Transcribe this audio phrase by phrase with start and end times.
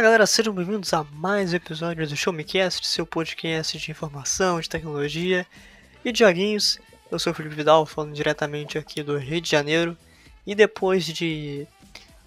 [0.00, 3.90] Fala galera, sejam bem-vindos a mais um episódio do Show Me Cast, seu podcast de
[3.90, 5.46] informação, de tecnologia
[6.02, 6.78] e de joguinhos.
[7.10, 9.94] Eu sou o Felipe Vidal, falando diretamente aqui do Rio de Janeiro.
[10.46, 11.66] E depois de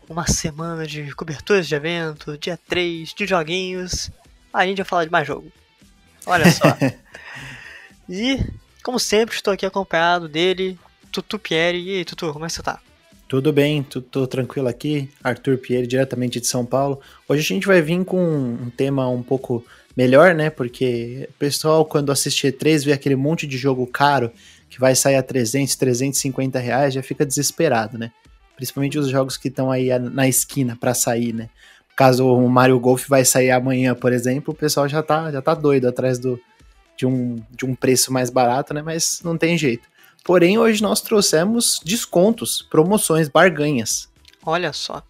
[0.08, 4.12] uma semana de coberturas de evento, dia 3, de joguinhos,
[4.54, 5.52] a gente vai falar de mais jogo.
[6.28, 6.78] Olha só.
[8.08, 8.40] e,
[8.84, 10.78] como sempre, estou aqui acompanhado dele,
[11.12, 11.80] Tutu Pierre.
[11.80, 12.80] E aí, Tutu, como é que você tá?
[13.34, 15.10] Tudo bem, tô tranquilo aqui.
[15.24, 17.02] Arthur Pierre, diretamente de São Paulo.
[17.28, 19.66] Hoje a gente vai vir com um tema um pouco
[19.98, 20.52] melhor, né?
[20.52, 24.32] Porque o pessoal, quando assiste E3, vê aquele monte de jogo caro
[24.70, 28.12] que vai sair a 300, 350 reais, já fica desesperado, né?
[28.56, 31.50] Principalmente os jogos que estão aí na esquina para sair, né?
[31.98, 35.56] Caso o Mario Golf vai sair amanhã, por exemplo, o pessoal já tá, já tá
[35.56, 36.40] doido atrás do,
[36.96, 38.84] de, um, de um preço mais barato, né?
[38.84, 39.92] Mas não tem jeito.
[40.24, 44.10] Porém, hoje nós trouxemos descontos, promoções, barganhas.
[44.46, 45.04] Olha só.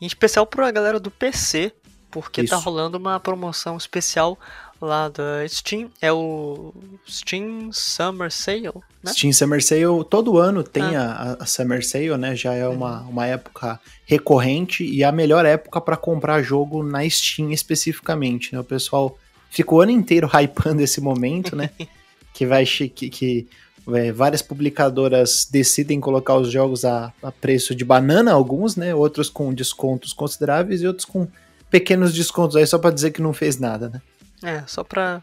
[0.00, 1.72] Em especial para a galera do PC,
[2.10, 2.54] porque tá Isso.
[2.54, 4.38] tá rolando uma promoção especial
[4.80, 5.90] lá da Steam.
[6.00, 6.72] É o
[7.08, 8.70] Steam Summer Sale,
[9.02, 9.12] né?
[9.12, 11.36] Steam Summer Sale, todo ano tem ah.
[11.38, 12.36] a, a, Summer Sale, né?
[12.36, 13.10] Já é uma, uhum.
[13.10, 18.60] uma época recorrente e a melhor época para comprar jogo na Steam especificamente, né?
[18.60, 19.18] O pessoal
[19.50, 21.70] ficou o ano inteiro hypando esse momento, né?
[22.32, 23.48] que vai que, que
[23.92, 28.94] é, várias publicadoras decidem colocar os jogos a, a, preço de banana, alguns, né?
[28.94, 31.28] Outros com descontos consideráveis e outros com
[31.70, 34.00] pequenos descontos aí só para dizer que não fez nada, né?
[34.42, 35.22] É, só pra,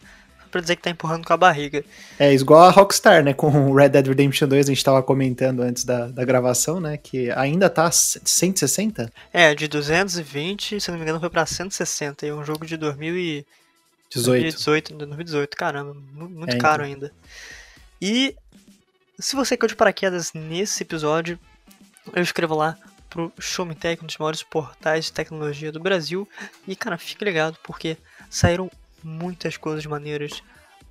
[0.52, 1.84] pra dizer que tá empurrando com a barriga.
[2.20, 3.34] É, igual a Rockstar, né?
[3.34, 6.98] Com Red Dead Redemption 2, a gente tava comentando antes da, da gravação, né?
[6.98, 9.12] Que ainda tá 160?
[9.34, 12.25] É, de 220, se não me engano, foi pra 160.
[12.25, 13.48] E é um jogo de 2018.
[14.14, 16.94] 2018, 2018, caramba, muito é, caro então.
[16.94, 17.12] ainda.
[18.01, 18.35] E
[19.19, 21.39] se você caiu de paraquedas nesse episódio,
[22.13, 22.75] eu escrevo lá
[23.07, 26.28] pro Show Me Tech, um dos maiores portais de tecnologia do Brasil.
[26.67, 27.97] E, cara, fique ligado, porque
[28.29, 28.72] saíram
[29.03, 30.41] muitas coisas maneiras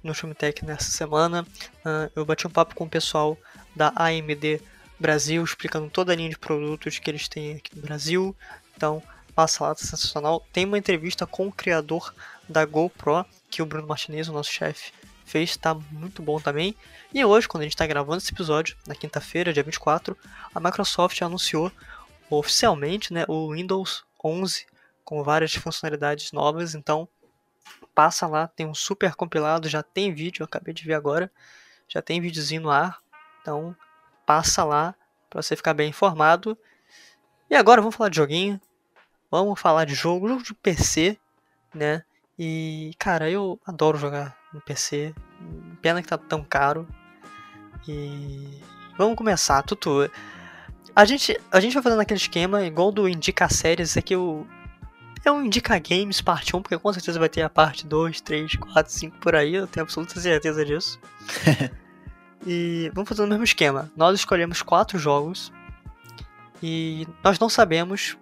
[0.04, 1.42] no Show Me Tech nessa semana.
[1.84, 3.36] Uh, eu bati um papo com o pessoal
[3.74, 4.60] da AMD
[4.98, 8.36] Brasil, explicando toda a linha de produtos que eles têm aqui no Brasil.
[8.76, 9.02] Então,
[9.34, 10.46] passa lá, tá sensacional.
[10.52, 12.14] Tem uma entrevista com o criador
[12.48, 14.92] da GoPro, que é o Bruno Martinez, o nosso chefe,
[15.30, 16.74] fez, tá muito bom também.
[17.14, 20.16] E hoje, quando a gente está gravando esse episódio, na quinta-feira, dia 24,
[20.54, 21.70] a Microsoft anunciou
[22.28, 24.66] oficialmente né, o Windows 11
[25.04, 27.08] com várias funcionalidades novas, então
[27.94, 31.30] passa lá, tem um super compilado, já tem vídeo, eu acabei de ver agora,
[31.88, 32.98] já tem videozinho no ar,
[33.40, 33.76] então
[34.24, 34.94] passa lá
[35.28, 36.56] para você ficar bem informado.
[37.48, 38.60] E agora vamos falar de joguinho,
[39.30, 41.18] vamos falar de jogo, jogo de PC,
[41.74, 42.04] né?
[42.38, 45.14] E cara, eu adoro jogar no PC.
[45.80, 46.86] Pena que tá tão caro.
[47.88, 48.60] E
[48.96, 50.10] vamos começar, Tutu.
[50.94, 54.46] A gente, a gente vai fazendo aquele esquema igual do Indica Séries, esse aqui eu,
[55.24, 58.56] é um Indica Games parte 1, porque com certeza vai ter a parte 2, 3,
[58.56, 60.98] 4, 5 por aí, eu tenho absoluta certeza disso.
[62.46, 63.90] e vamos fazer o mesmo esquema.
[63.96, 65.52] Nós escolhemos quatro jogos
[66.62, 68.18] e nós não sabemos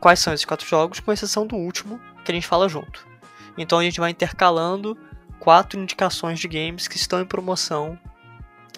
[0.00, 3.06] quais são esses quatro jogos, com exceção do último que a gente fala junto.
[3.58, 4.96] Então a gente vai intercalando
[5.38, 7.98] quatro indicações de games que estão em promoção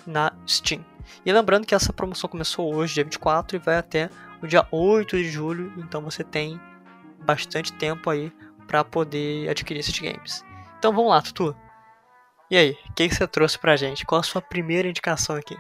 [0.07, 0.85] na Steam.
[1.25, 4.11] E lembrando que essa promoção começou hoje, dia 24, e vai até
[4.43, 6.61] o dia 8 de julho, então você tem
[7.25, 8.33] bastante tempo aí
[8.67, 10.45] para poder adquirir esses games.
[10.79, 11.57] Então vamos lá, Tutu.
[12.51, 14.07] E aí, o que, que você trouxe pra gente?
[14.07, 15.57] Qual a sua primeira indicação aqui?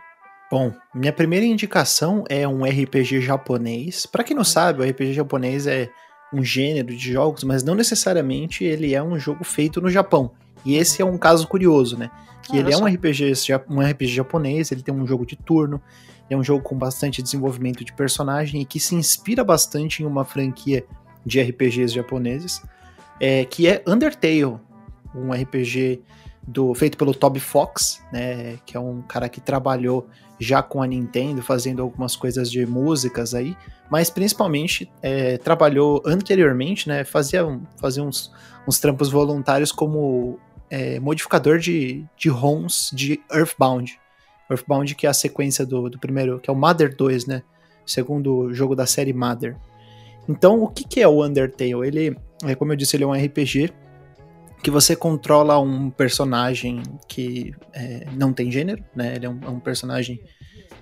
[0.50, 4.06] Bom, minha primeira indicação é um RPG japonês.
[4.06, 5.90] Para quem não sabe, o RPG japonês é
[6.32, 10.32] um gênero de jogos, mas não necessariamente ele é um jogo feito no Japão.
[10.68, 12.10] E esse é um caso curioso, né?
[12.42, 13.32] Que ele é um RPG,
[13.70, 15.80] um RPG japonês, ele tem um jogo de turno,
[16.28, 20.26] é um jogo com bastante desenvolvimento de personagem e que se inspira bastante em uma
[20.26, 20.84] franquia
[21.24, 22.62] de RPGs japoneses,
[23.18, 24.58] é, que é Undertale,
[25.14, 26.02] um RPG
[26.46, 30.06] do, feito pelo Toby Fox, né, que é um cara que trabalhou
[30.38, 33.56] já com a Nintendo, fazendo algumas coisas de músicas aí,
[33.90, 37.40] mas principalmente é, trabalhou anteriormente, né, fazia,
[37.80, 38.30] fazia uns,
[38.66, 40.38] uns trampos voluntários como
[40.70, 43.98] é, modificador de, de ROMs de Earthbound.
[44.50, 47.42] Earthbound que é a sequência do, do primeiro, que é o Mother 2, né,
[47.86, 49.56] segundo jogo da série Mother.
[50.28, 51.86] Então, o que, que é o Undertale?
[51.86, 53.72] Ele, é, como eu disse, ele é um RPG
[54.62, 59.14] que você controla um personagem que é, não tem gênero, né?
[59.14, 60.20] Ele é um, é um personagem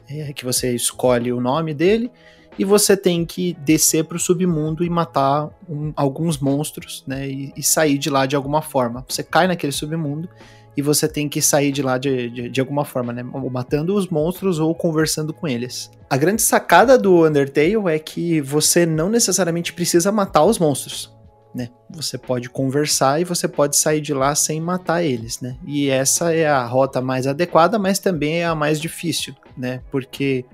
[0.08, 2.10] é, que você escolhe o nome dele
[2.58, 7.28] e você tem que descer para o submundo e matar um, alguns monstros, né?
[7.28, 9.04] E, e, sair de lá de alguma forma.
[9.08, 10.28] Você cai naquele submundo
[10.76, 13.24] e você tem que sair de lá de, de, de alguma forma, né?
[13.32, 15.90] Ou matando os monstros ou conversando com eles.
[16.08, 21.16] A grande sacada do Undertale é que você não necessariamente precisa matar os monstros
[21.56, 21.70] né?
[21.88, 25.56] Você pode conversar e você pode sair de lá sem matar eles, né?
[25.66, 29.80] E essa é a rota mais adequada, mas também é a mais difícil, né?
[29.90, 30.44] Porque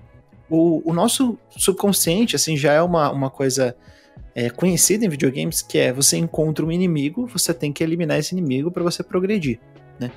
[0.53, 3.75] o, o nosso subconsciente, assim, já é uma, uma coisa
[4.35, 8.35] é, conhecida em videogames, que é você encontra um inimigo, você tem que eliminar esse
[8.35, 9.59] inimigo para você progredir,
[9.99, 10.11] né?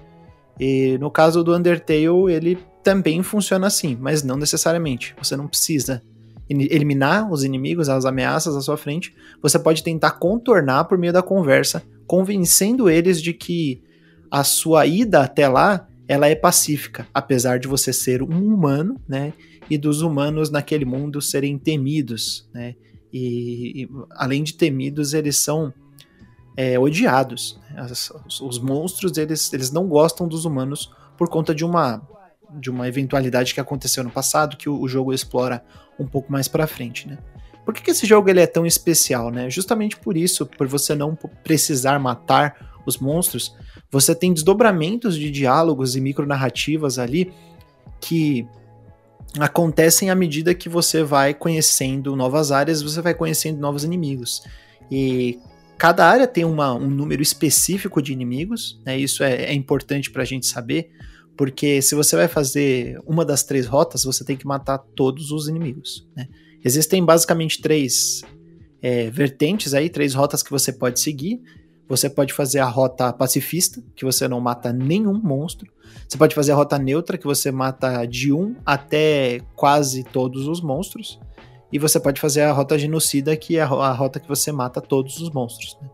[0.60, 5.16] E no caso do Undertale, ele também funciona assim, mas não necessariamente.
[5.18, 6.02] Você não precisa
[6.50, 11.24] eliminar os inimigos, as ameaças à sua frente, você pode tentar contornar por meio da
[11.24, 13.82] conversa, convencendo eles de que
[14.30, 19.34] a sua ida até lá ela é pacífica, apesar de você ser um humano, né?
[19.70, 22.76] E dos humanos naquele mundo serem temidos, né?
[23.12, 25.74] E, e além de temidos, eles são
[26.58, 27.60] é, odiados.
[27.70, 27.82] Né?
[27.82, 32.02] As, os, os, monstros eles, eles não gostam dos humanos por conta de uma
[32.58, 35.66] de uma eventualidade que aconteceu no passado que o, o jogo explora
[36.00, 37.18] um pouco mais para frente, né?
[37.66, 39.50] Por que, que esse jogo ele é tão especial, né?
[39.50, 43.56] Justamente por isso, por você não precisar matar os monstros,
[43.90, 47.34] você tem desdobramentos de diálogos e micronarrativas ali
[48.00, 48.48] que
[49.40, 54.44] acontecem à medida que você vai conhecendo novas áreas, você vai conhecendo novos inimigos.
[54.92, 55.40] E
[55.78, 58.98] cada área tem uma, um número específico de inimigos, né?
[58.98, 60.92] Isso é, é importante para a gente saber,
[61.38, 65.48] porque se você vai fazer uma das três rotas, você tem que matar todos os
[65.48, 66.08] inimigos.
[66.16, 66.28] Né?
[66.64, 68.22] Existem basicamente três
[68.82, 71.42] é, vertentes aí, três rotas que você pode seguir.
[71.88, 75.72] Você pode fazer a rota pacifista, que você não mata nenhum monstro.
[76.08, 80.62] Você pode fazer a rota neutra, que você mata de um até quase todos os
[80.62, 81.20] monstros.
[81.72, 85.20] E você pode fazer a rota genocida, que é a rota que você mata todos
[85.20, 85.78] os monstros.
[85.82, 85.90] Né?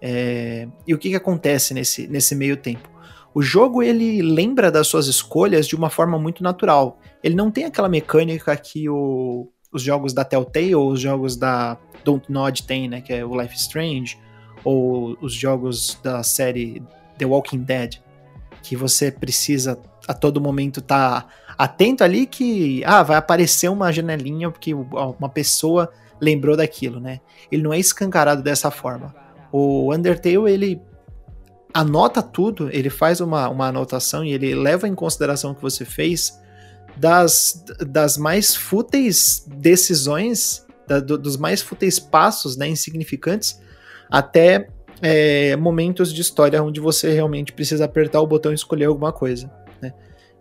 [0.00, 0.68] É...
[0.86, 2.88] E o que, que acontece nesse, nesse meio tempo?
[3.34, 7.00] O jogo ele lembra das suas escolhas de uma forma muito natural.
[7.22, 11.76] Ele não tem aquela mecânica que o, os jogos da Telltale ou os jogos da
[12.04, 14.16] Don't Nod tem, né, que é o Life Strange,
[14.64, 16.82] ou os jogos da série
[17.18, 17.96] The Walking Dead,
[18.62, 19.78] que você precisa
[20.08, 25.28] a todo momento estar tá atento ali que ah, vai aparecer uma janelinha porque uma
[25.28, 27.20] pessoa lembrou daquilo, né?
[27.50, 29.14] Ele não é escancarado dessa forma.
[29.52, 30.80] O Undertale ele
[31.72, 35.84] anota tudo, ele faz uma, uma anotação e ele leva em consideração o que você
[35.84, 36.40] fez
[36.96, 43.60] das, das mais fúteis decisões, da, do, dos mais fúteis passos né, insignificantes,
[44.14, 44.68] até
[45.02, 49.50] é, momentos de história onde você realmente precisa apertar o botão e escolher alguma coisa.
[49.82, 49.92] Né?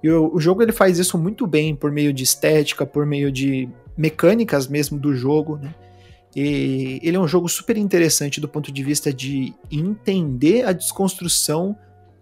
[0.04, 3.31] E o, o jogo ele faz isso muito bem por meio de estética, por meio
[3.31, 3.68] de
[3.98, 5.74] mecânicas mesmo do jogo, né?
[6.36, 11.75] E ele é um jogo super interessante do ponto de vista de entender a desconstrução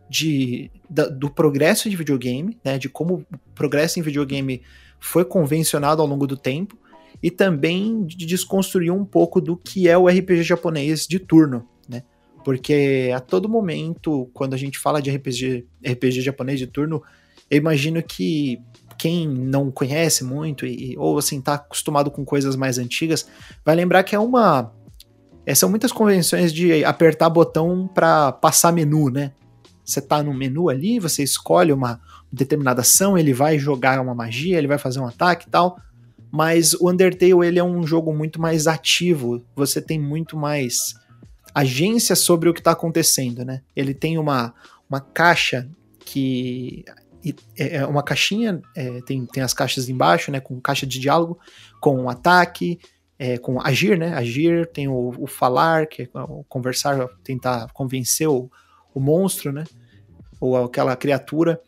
[0.09, 4.61] de, da, do progresso de videogame, né, de como o progresso em videogame
[4.99, 6.77] foi convencionado ao longo do tempo,
[7.21, 12.03] e também de desconstruir um pouco do que é o RPG japonês de turno, né?
[12.43, 17.03] Porque a todo momento, quando a gente fala de RPG, RPG japonês de turno,
[17.49, 18.59] eu imagino que
[18.97, 23.27] quem não conhece muito e, ou assim tá acostumado com coisas mais antigas,
[23.65, 24.71] vai lembrar que é uma
[25.45, 29.31] é, são muitas convenções de apertar botão para passar menu, né?
[29.83, 31.99] Você tá no menu ali, você escolhe uma
[32.31, 35.77] determinada ação, ele vai jogar uma magia, ele vai fazer um ataque e tal.
[36.31, 40.95] Mas o Undertale ele é um jogo muito mais ativo, você tem muito mais
[41.53, 43.61] agência sobre o que está acontecendo, né?
[43.75, 44.53] Ele tem uma,
[44.89, 45.69] uma caixa
[46.05, 46.85] que
[47.57, 51.39] é, é uma caixinha, é, tem, tem as caixas embaixo, né, com caixa de diálogo,
[51.79, 52.79] com ataque,
[53.19, 58.27] é, com agir, né, agir, tem o, o, falar, que é o conversar, tentar convencer
[58.27, 58.49] o,
[58.93, 59.65] o monstro, né,
[60.39, 61.61] ou aquela criatura,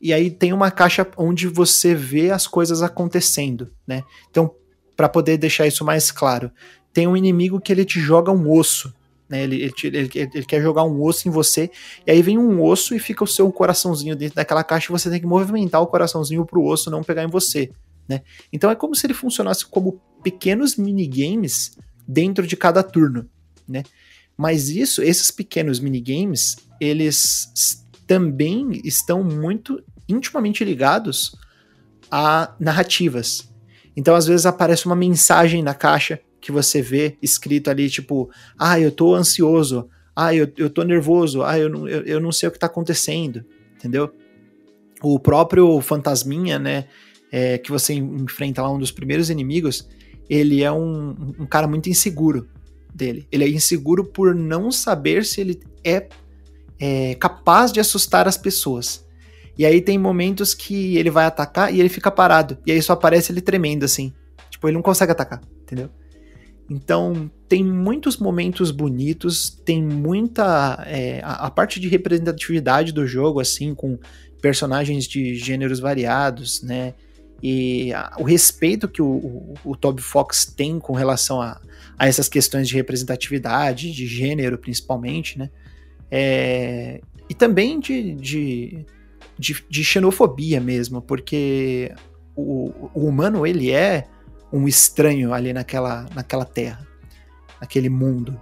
[0.00, 4.54] e aí tem uma caixa onde você vê as coisas acontecendo, né, então,
[4.96, 6.50] para poder deixar isso mais claro,
[6.92, 8.92] tem um inimigo que ele te joga um osso,
[9.28, 9.42] né?
[9.44, 11.70] Ele, ele, ele, ele, quer jogar um osso em você,
[12.06, 15.10] e aí vem um osso e fica o seu coraçãozinho dentro daquela caixa e você
[15.10, 17.70] tem que movimentar o coraçãozinho pro osso não pegar em você.
[18.08, 18.22] Né?
[18.52, 21.76] Então é como se ele funcionasse como pequenos minigames
[22.06, 23.28] dentro de cada turno.
[23.68, 23.82] Né?
[24.36, 31.36] Mas isso, esses pequenos minigames, eles também estão muito intimamente ligados
[32.10, 33.52] a narrativas.
[33.94, 38.80] Então, às vezes aparece uma mensagem na caixa que você vê escrito ali, tipo, ah,
[38.80, 42.48] eu tô ansioso, ah, eu, eu tô nervoso, ah, eu não, eu, eu não sei
[42.48, 43.44] o que tá acontecendo,
[43.76, 44.10] entendeu?
[45.02, 46.86] O próprio fantasminha, né,
[47.30, 49.86] é, que você enfrenta lá, um dos primeiros inimigos,
[50.30, 52.48] ele é um, um cara muito inseguro
[52.94, 53.26] dele.
[53.30, 56.08] Ele é inseguro por não saber se ele é,
[56.80, 59.06] é capaz de assustar as pessoas.
[59.56, 62.58] E aí tem momentos que ele vai atacar e ele fica parado.
[62.64, 64.12] E aí só aparece ele tremendo assim.
[64.48, 65.90] Tipo, ele não consegue atacar, entendeu?
[66.70, 70.84] Então, tem muitos momentos bonitos, tem muita.
[70.86, 73.98] É, a, a, parte de representatividade do jogo, assim, com
[74.40, 76.94] personagens de gêneros variados, né?
[77.42, 81.58] E a, o respeito que o, o, o Toby Fox tem com relação a,
[81.98, 85.50] a essas questões de representatividade, de gênero principalmente, né?
[86.10, 88.86] É, e também de, de,
[89.38, 91.92] de, de, xenofobia mesmo, porque
[92.34, 94.06] o, o humano ele é
[94.52, 96.86] um estranho ali naquela, naquela terra,
[97.60, 98.40] naquele mundo.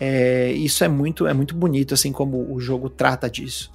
[0.00, 3.72] É, isso é muito, é muito bonito, assim como o jogo trata disso.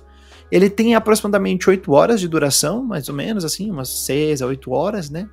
[0.51, 4.71] Ele tem aproximadamente 8 horas de duração, mais ou menos, assim, umas 6 a 8
[4.71, 5.29] horas, né?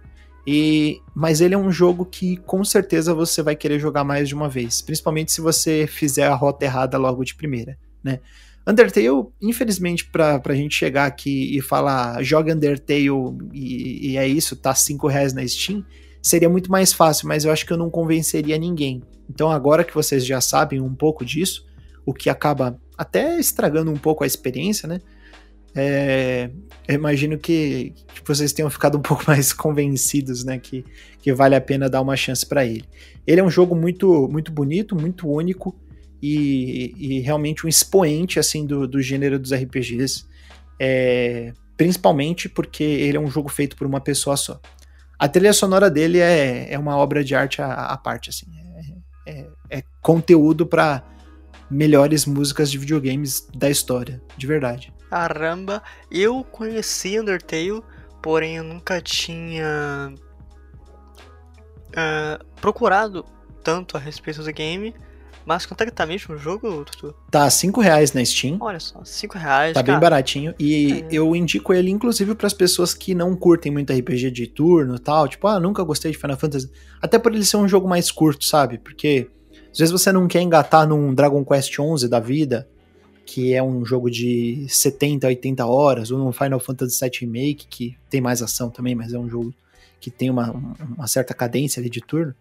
[0.47, 4.35] E, mas ele é um jogo que com certeza você vai querer jogar mais de
[4.35, 8.21] uma vez, principalmente se você fizer a rota errada logo de primeira, né?
[8.67, 13.09] Undertale, infelizmente, pra, pra gente chegar aqui e falar joga Undertale
[13.53, 15.85] e, e é isso, tá 5 reais na Steam,
[16.23, 19.03] seria muito mais fácil, mas eu acho que eu não convenceria ninguém.
[19.31, 21.65] Então, agora que vocês já sabem um pouco disso,
[22.05, 25.01] o que acaba até estragando um pouco a experiência, né?
[25.79, 26.51] É,
[26.89, 30.59] eu imagino que, que, vocês tenham ficado um pouco mais convencidos, né?
[30.59, 30.85] Que,
[31.21, 32.85] que vale a pena dar uma chance para ele.
[33.27, 35.77] Ele é um jogo muito, muito bonito, muito único
[36.35, 40.25] e, e realmente um expoente assim do, do gênero dos RPGs.
[40.81, 44.61] É, principalmente porque ele é um jogo feito por uma pessoa só
[45.19, 48.47] a trilha sonora dele é, é uma obra de arte à, à parte, assim.
[49.27, 51.03] É, é, é conteúdo para
[51.71, 54.93] melhores músicas de videogames da história, de verdade.
[55.11, 57.83] Caramba, eu conheci Undertale,
[58.23, 60.13] porém eu nunca tinha
[61.89, 63.25] uh, procurado
[63.65, 64.95] tanto a respeito do game.
[65.47, 67.15] Mas quanto é que tá mesmo o jogo, Tutu?
[67.31, 68.59] Tá 5 reais na Steam.
[68.61, 69.75] Olha só, 5 reais.
[69.75, 69.93] Tá cara.
[69.93, 70.53] bem baratinho.
[70.59, 71.07] E é.
[71.13, 74.99] eu indico ele, inclusive, para as pessoas que não curtem muito RPG de turno e
[74.99, 75.29] tal.
[75.29, 76.69] Tipo, ah, nunca gostei de Final Fantasy.
[77.01, 78.79] Até por ele ser um jogo mais curto, sabe?
[78.79, 79.31] Porque
[79.71, 82.69] às vezes você não quer engatar num Dragon Quest XI da vida,
[83.25, 87.97] que é um jogo de 70, 80 horas, ou num Final Fantasy VII Remake, que
[88.11, 89.55] tem mais ação também, mas é um jogo
[90.01, 92.35] que tem uma, uma certa cadência ali de turno.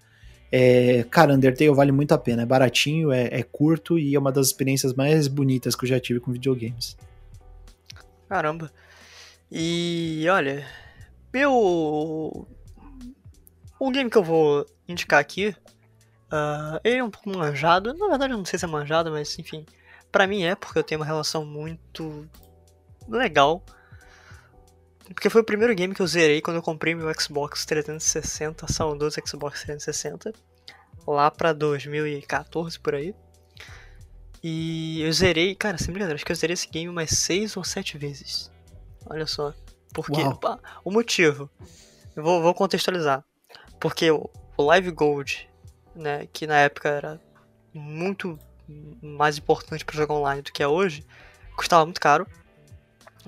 [0.58, 2.44] É, cara, Undertale vale muito a pena.
[2.44, 6.00] É baratinho, é, é, curto e é uma das experiências mais bonitas que eu já
[6.00, 6.96] tive com videogames.
[8.30, 8.72] Caramba.
[9.52, 10.66] E olha,
[11.34, 12.48] meu.
[13.78, 15.54] O game que eu vou indicar aqui,
[16.32, 17.94] uh, ele é um pouco manjado.
[17.94, 19.66] Na verdade, eu não sei se é manjado, mas enfim.
[20.10, 22.26] Pra mim é, porque eu tenho uma relação muito
[23.10, 23.62] legal.
[25.14, 29.22] Porque foi o primeiro game que eu zerei quando eu comprei meu Xbox 360, saudoso
[29.26, 30.34] Xbox 360
[31.08, 33.14] lá pra 2014 por aí.
[34.44, 37.64] E eu zerei, cara, sem brincadeira, acho que eu zerei esse game umas 6 ou
[37.64, 38.52] 7 vezes.
[39.08, 39.54] Olha só.
[39.94, 40.22] Porque.
[40.22, 41.50] Opa, o motivo.
[42.16, 43.24] Eu vou, vou contextualizar.
[43.80, 45.50] Porque o, o Live Gold,
[45.96, 47.22] né, que na época era
[47.74, 48.38] muito
[49.02, 51.04] mais importante para jogar online do que é hoje,
[51.56, 52.28] custava muito caro.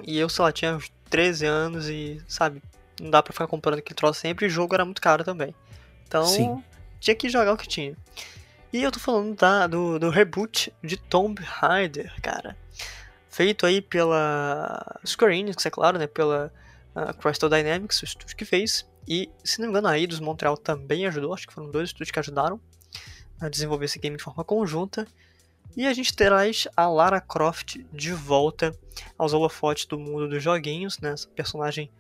[0.04, 2.62] E eu, sei lá, tinha uns 13 anos e, sabe,
[3.00, 5.54] não dá pra ficar comprando aquele troço sempre e o jogo era muito caro também.
[6.06, 6.62] Então, Sim
[7.00, 7.96] tinha que jogar o que tinha.
[8.72, 12.58] E eu tô falando da, do, do reboot de Tomb Raider, cara.
[13.30, 16.08] Feito aí pela Square Enix, é claro, né?
[16.08, 16.52] Pela
[16.96, 18.86] uh, Crystal Dynamics, o estúdio que fez.
[19.08, 21.34] E, se não me engano, a Eidos Montreal também ajudou.
[21.34, 22.60] Acho que foram dois estúdios que ajudaram
[23.40, 25.08] a desenvolver esse game de forma conjunta.
[25.78, 28.76] E a gente traz a Lara Croft de volta
[29.16, 31.12] aos holofotes do mundo dos joguinhos, né?
[31.12, 31.92] Essa personagem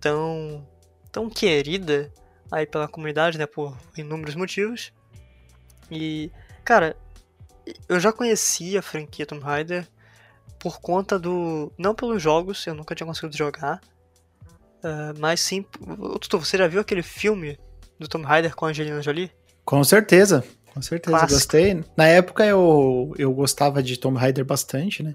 [0.00, 0.66] tão,
[1.12, 2.10] tão querida
[2.50, 4.90] aí pela comunidade, né, por inúmeros motivos.
[5.90, 6.32] E,
[6.64, 6.96] cara,
[7.86, 9.86] eu já conhecia a franquia Tomb Raider
[10.58, 11.70] por conta do.
[11.76, 13.82] Não pelos jogos, eu nunca tinha conseguido jogar.
[14.82, 15.62] Uh, mas sim.
[16.20, 17.58] Tutu, você já viu aquele filme
[17.98, 19.30] do Tomb Raider com a Angelina Jolie?
[19.62, 21.34] Com certeza, com certeza, Clássico.
[21.34, 21.84] gostei.
[21.96, 25.14] Na época eu, eu gostava de Tomb Raider bastante, né?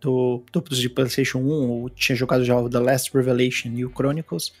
[0.00, 3.90] Do, do, de PlayStation 1, eu tinha jogado já o The Last Revelation e o
[3.90, 4.52] Chronicles.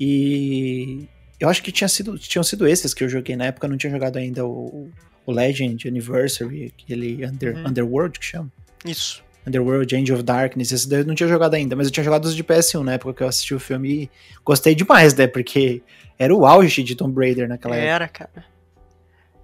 [0.00, 1.06] E
[1.38, 3.76] eu acho que tinha sido, tinham sido esses que eu joguei na época, eu não
[3.76, 4.90] tinha jogado ainda o,
[5.26, 7.68] o Legend, Anniversary, aquele Under, uhum.
[7.68, 8.50] Underworld que chama.
[8.84, 9.22] Isso.
[9.46, 12.24] Underworld, Angel of Darkness, esses daí eu não tinha jogado ainda, mas eu tinha jogado
[12.24, 14.10] os de PS1 na época que eu assisti o filme e
[14.44, 15.26] gostei demais, né?
[15.26, 15.82] Porque
[16.18, 18.24] era o auge de Tomb Raider naquela era, época.
[18.24, 18.57] Era, cara.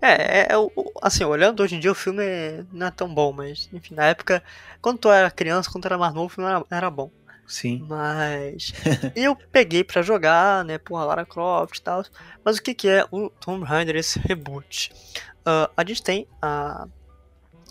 [0.05, 0.57] É, é, é,
[1.01, 2.23] assim, olhando hoje em dia o filme
[2.71, 4.43] não é tão bom, mas enfim, na época,
[4.83, 7.11] quando tu era criança, quando tu era mais novo, o filme era, era bom.
[7.47, 7.87] Sim.
[7.89, 8.75] Mas
[9.17, 12.05] eu peguei para jogar, né, por Lara Croft e tal.
[12.45, 14.93] Mas o que, que é o Tomb Raider, esse reboot?
[15.41, 16.87] Uh, a gente tem a,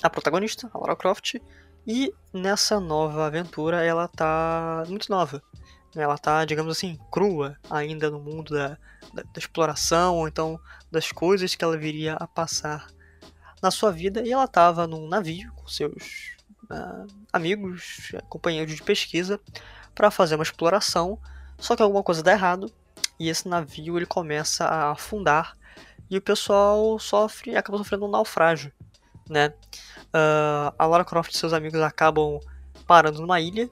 [0.02, 1.36] a protagonista, a Lara Croft,
[1.86, 5.40] e nessa nova aventura ela tá muito nova.
[5.96, 8.70] Ela tá, digamos assim, crua ainda no mundo da,
[9.14, 10.60] da, da exploração, ou então
[10.94, 12.88] das coisas que ela viria a passar
[13.62, 16.36] na sua vida e ela estava num navio com seus
[16.66, 19.40] uh, amigos, companheiros de pesquisa,
[19.96, 21.20] para fazer uma exploração.
[21.58, 22.72] Só que alguma coisa dá errado
[23.20, 25.58] e esse navio ele começa a afundar
[26.10, 28.72] e o pessoal sofre, acaba sofrendo um naufrágio,
[29.28, 29.54] né?
[30.10, 32.40] Uh, a Lara Croft e seus amigos acabam
[32.86, 33.68] parando numa ilha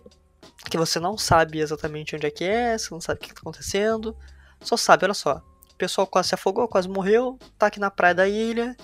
[0.69, 3.41] que você não sabe exatamente onde é que é, você não sabe o que está
[3.41, 4.15] acontecendo,
[4.61, 5.43] só sabe, olha só,
[5.81, 8.77] pessoal quase se afogou, quase morreu, tá aqui na praia da ilha,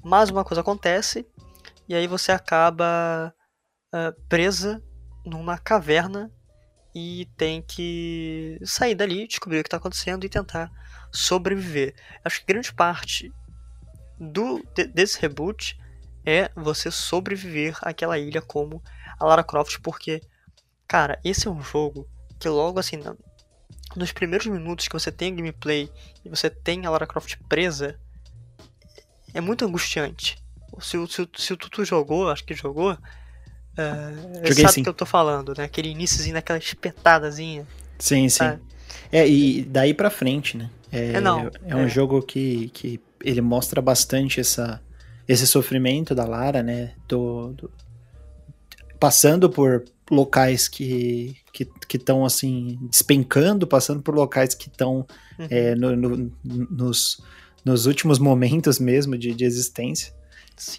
[0.00, 1.26] mais uma coisa acontece,
[1.88, 3.34] e aí você acaba
[3.92, 4.80] uh, presa
[5.26, 6.30] numa caverna
[6.94, 10.70] e tem que sair dali, descobrir o que está acontecendo e tentar
[11.10, 11.96] sobreviver.
[12.24, 13.32] Acho que grande parte
[14.16, 14.62] do
[14.94, 15.76] desse reboot
[16.24, 18.80] é você sobreviver àquela ilha como
[19.18, 20.20] a Lara Croft, porque,
[20.86, 22.08] cara, esse é um jogo
[22.38, 22.98] que logo assim,
[23.96, 25.90] nos primeiros minutos que você tem gameplay
[26.24, 27.98] e você tem a Lara Croft presa,
[29.34, 30.38] é muito angustiante.
[30.80, 35.06] Se, se, se o Tutu jogou, acho que jogou, uh, sabe o que eu tô
[35.06, 35.64] falando, né?
[35.64, 37.66] Aquele iníciozinho daquela espetadazinha.
[37.98, 38.60] Sim, sabe?
[38.60, 38.70] sim.
[39.12, 40.70] É, e daí pra frente, né?
[40.92, 41.88] É, é, não, é um é.
[41.88, 44.80] jogo que, que ele mostra bastante essa,
[45.28, 46.92] esse sofrimento da Lara, né?
[47.06, 47.70] Do, do
[48.98, 51.36] passando por locais que
[51.90, 55.06] que estão assim despencando, passando por locais que estão
[55.38, 55.46] uhum.
[55.50, 57.20] é, no, no, nos,
[57.64, 60.14] nos últimos momentos mesmo de, de existência.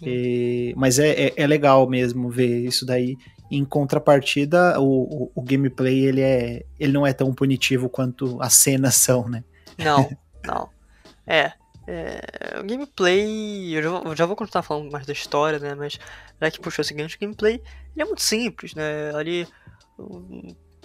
[0.02, 3.18] E, mas é, é, é, legal mesmo ver isso daí.
[3.50, 8.54] Em contrapartida, o, o, o, gameplay ele, é, ele não é tão punitivo quanto as
[8.54, 9.44] cenas são, né?
[9.78, 10.10] Não,
[10.46, 10.70] não.
[11.28, 11.52] É,
[11.88, 15.74] é, o gameplay, eu já, eu já, vou continuar falando mais da história, né?
[15.76, 16.00] Mas
[16.40, 17.62] já que puxou o seguinte, o gameplay
[17.98, 19.14] é muito simples, né?
[19.16, 19.48] Ali,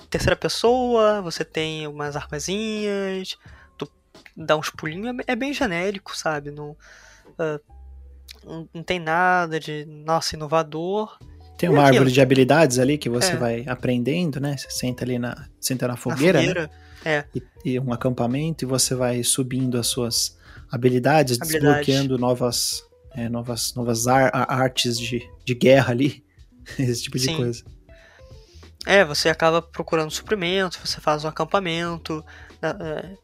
[0.09, 3.37] terceira pessoa, você tem umas armazinhas,
[3.77, 3.91] tu
[4.37, 6.51] dá uns pulinhos, é, é bem genérico, sabe?
[6.51, 11.19] Não, uh, não, tem nada de, nossa, inovador.
[11.59, 13.37] Tem uma árvore de habilidades ali que você é.
[13.37, 14.57] vai aprendendo, né?
[14.57, 16.87] Você senta ali na, senta na fogueira, na fogueira né?
[17.05, 17.25] É.
[17.35, 20.36] E, e, um acampamento e você vai subindo as suas
[20.71, 21.87] habilidades, Habilidade.
[21.87, 22.83] desbloqueando novas,
[23.15, 26.25] é, novas, novas ar, artes de, de guerra ali,
[26.79, 27.37] esse tipo de Sim.
[27.37, 27.65] coisa.
[28.87, 32.25] É, você acaba procurando suprimentos, você faz um acampamento,
[32.63, 33.17] é,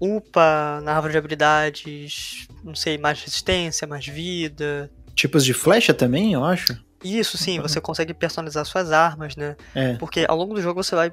[0.00, 4.90] upa na árvore de habilidades, não sei, mais resistência, mais vida.
[5.14, 6.76] Tipos de flecha também, eu acho.
[7.02, 9.56] Isso, sim, você consegue personalizar suas armas, né?
[9.74, 9.94] É.
[9.94, 11.12] Porque ao longo do jogo você vai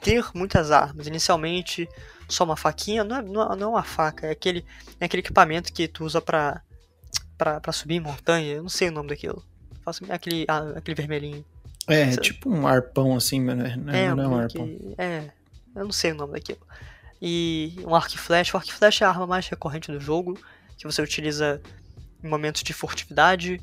[0.00, 1.06] ter muitas armas.
[1.06, 1.88] Inicialmente,
[2.28, 4.64] só uma faquinha, não é, não é uma faca, é aquele,
[5.00, 6.62] é aquele equipamento que tu usa pra,
[7.36, 9.42] pra, pra subir montanha, eu não sei o nome daquilo.
[9.84, 11.44] Faço aquele, ah, aquele vermelhinho.
[11.86, 14.66] É, tipo um arpão assim, mas não é, é, não é um arpão.
[14.66, 15.30] Que, é,
[15.74, 16.60] eu não sei o nome daquilo.
[17.20, 18.54] E um arco e flecha.
[18.54, 20.38] O arco e flecha é a arma mais recorrente do jogo,
[20.76, 21.60] que você utiliza
[22.22, 23.60] em momentos de furtividade.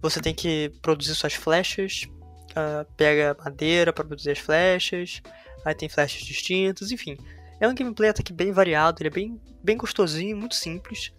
[0.00, 2.06] Você tem que produzir suas flechas,
[2.50, 5.22] uh, pega madeira para produzir as flechas,
[5.64, 7.18] aí tem flechas distintas, enfim.
[7.64, 11.12] É um gameplay até que bem variado, ele é bem, bem gostosinho, muito simples.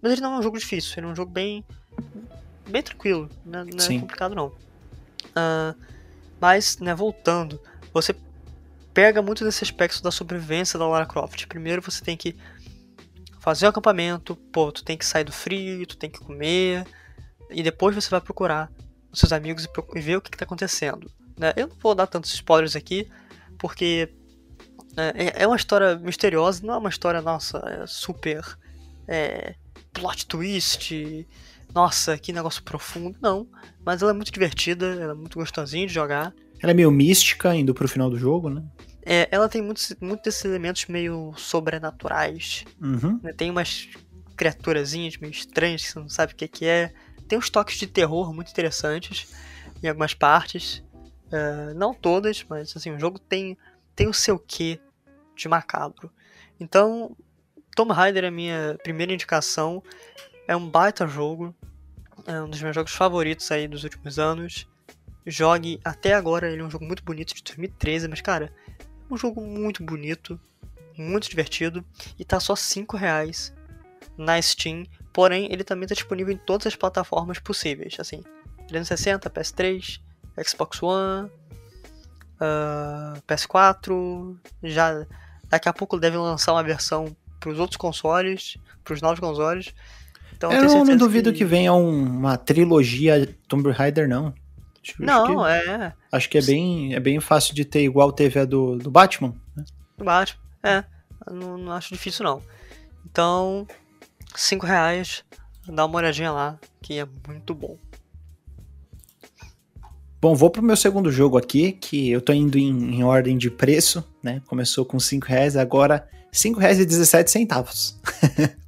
[0.00, 1.64] Mas ele não é um jogo difícil, ele é um jogo bem,
[2.68, 3.64] bem tranquilo, né?
[3.64, 4.48] não é complicado não.
[5.28, 5.78] Uh,
[6.40, 7.60] mas, né, voltando,
[7.94, 8.16] você
[8.92, 11.46] pega muito desse aspecto da sobrevivência da Lara Croft.
[11.46, 12.36] Primeiro você tem que
[13.38, 16.84] fazer o acampamento, pô, tu tem que sair do frio, tu tem que comer,
[17.48, 18.72] e depois você vai procurar
[19.12, 21.08] os seus amigos e, ver o que está acontecendo.
[21.38, 21.52] Né?
[21.56, 23.08] Eu não vou dar tantos spoilers aqui,
[23.56, 24.12] porque
[24.96, 28.44] é, é uma história misteriosa, não é uma história, nossa, é super
[29.08, 29.54] é,
[29.92, 31.26] plot twist,
[31.74, 33.46] nossa, que negócio profundo, não.
[33.84, 36.34] Mas ela é muito divertida, ela é muito gostosinha de jogar.
[36.60, 38.62] Ela é meio mística, indo pro final do jogo, né?
[39.04, 42.64] É, ela tem muitos, muitos desses elementos meio sobrenaturais.
[42.80, 43.18] Uhum.
[43.22, 43.32] Né?
[43.32, 43.88] Tem umas
[44.36, 46.92] criaturazinhas meio estranhas que você não sabe o que, que é.
[47.26, 49.28] Tem uns toques de terror muito interessantes
[49.82, 50.82] em algumas partes.
[51.28, 53.56] Uh, não todas, mas assim, o jogo tem
[53.94, 54.80] tem o seu quê
[55.34, 56.10] de macabro.
[56.58, 57.16] Então,
[57.74, 59.82] Tomb Raider é a minha primeira indicação.
[60.46, 61.54] É um baita jogo.
[62.26, 64.68] É um dos meus jogos favoritos aí dos últimos anos.
[65.26, 69.16] Jogue até agora, ele é um jogo muito bonito de 2013, mas cara, é um
[69.16, 70.38] jogo muito bonito,
[70.96, 71.84] muito divertido
[72.18, 73.54] e tá só 5 reais
[74.16, 74.84] na Steam.
[75.12, 78.24] Porém, ele também está disponível em todas as plataformas possíveis, assim,
[78.66, 80.00] 360, PS3,
[80.44, 81.30] Xbox One,
[82.42, 85.06] uh, ah, PS4, já
[85.48, 89.74] daqui a pouco deve lançar uma versão para os outros consoles, para os novos consoles.
[90.34, 91.38] Então, eu não, não duvido que...
[91.38, 94.34] que venha um, uma trilogia Tomb Raider, não.
[94.82, 95.92] Acho, não, que, é.
[96.10, 99.34] Acho que é bem, é bem fácil de ter igual teve a do, do Batman.
[99.54, 99.64] Né?
[99.96, 100.84] Do Batman, é.
[101.30, 102.42] Não, não acho difícil, não.
[103.06, 103.66] Então,
[104.34, 105.24] 5 reais,
[105.68, 107.78] dá uma olhadinha lá, que é muito bom.
[110.22, 113.50] Bom, vou pro meu segundo jogo aqui, que eu tô indo em, em ordem de
[113.50, 114.40] preço, né?
[114.46, 117.98] Começou com 5 reais, agora 5 reais e 17 centavos.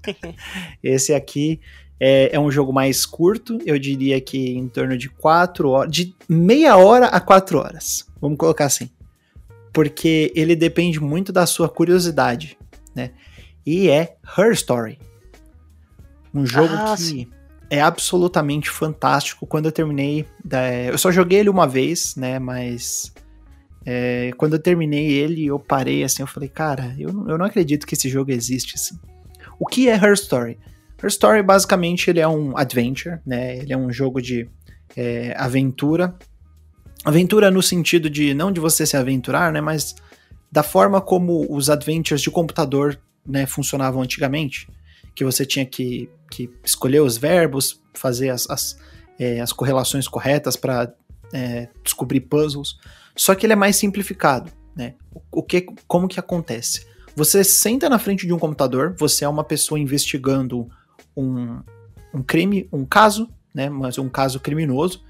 [0.83, 1.61] Esse aqui
[2.01, 6.12] é, é, um jogo mais curto, eu diria que em torno de 4 horas, de
[6.29, 8.90] meia hora a 4 horas, vamos colocar assim.
[9.73, 12.59] Porque ele depende muito da sua curiosidade,
[12.97, 13.12] né?
[13.64, 14.99] E é Her Story.
[16.35, 17.03] Um jogo ah, que...
[17.03, 17.34] Sim
[17.70, 19.46] é absolutamente fantástico.
[19.46, 20.27] Quando eu terminei,
[20.90, 22.38] eu só joguei ele uma vez, né?
[22.38, 23.12] Mas
[23.85, 27.87] é, quando eu terminei ele, eu parei assim, eu falei, cara, eu, eu não acredito
[27.87, 28.98] que esse jogo existe assim.
[29.59, 30.59] O que é Her Story?
[31.03, 33.59] Her Story basicamente ele é um adventure, né?
[33.59, 34.48] Ele é um jogo de
[34.96, 36.14] é, aventura.
[37.05, 39.61] Aventura no sentido de não de você se aventurar, né?
[39.61, 39.94] Mas
[40.50, 44.68] da forma como os adventures de computador né, funcionavam antigamente
[45.14, 48.79] que você tinha que, que escolher os verbos, fazer as, as,
[49.18, 50.92] é, as correlações corretas para
[51.33, 52.77] é, descobrir puzzles.
[53.16, 54.94] Só que ele é mais simplificado, né?
[55.31, 56.87] O, que, como que acontece?
[57.14, 60.68] Você senta na frente de um computador, você é uma pessoa investigando
[61.16, 61.61] um,
[62.12, 63.68] um crime, um caso, né?
[63.68, 65.05] Mas um caso criminoso.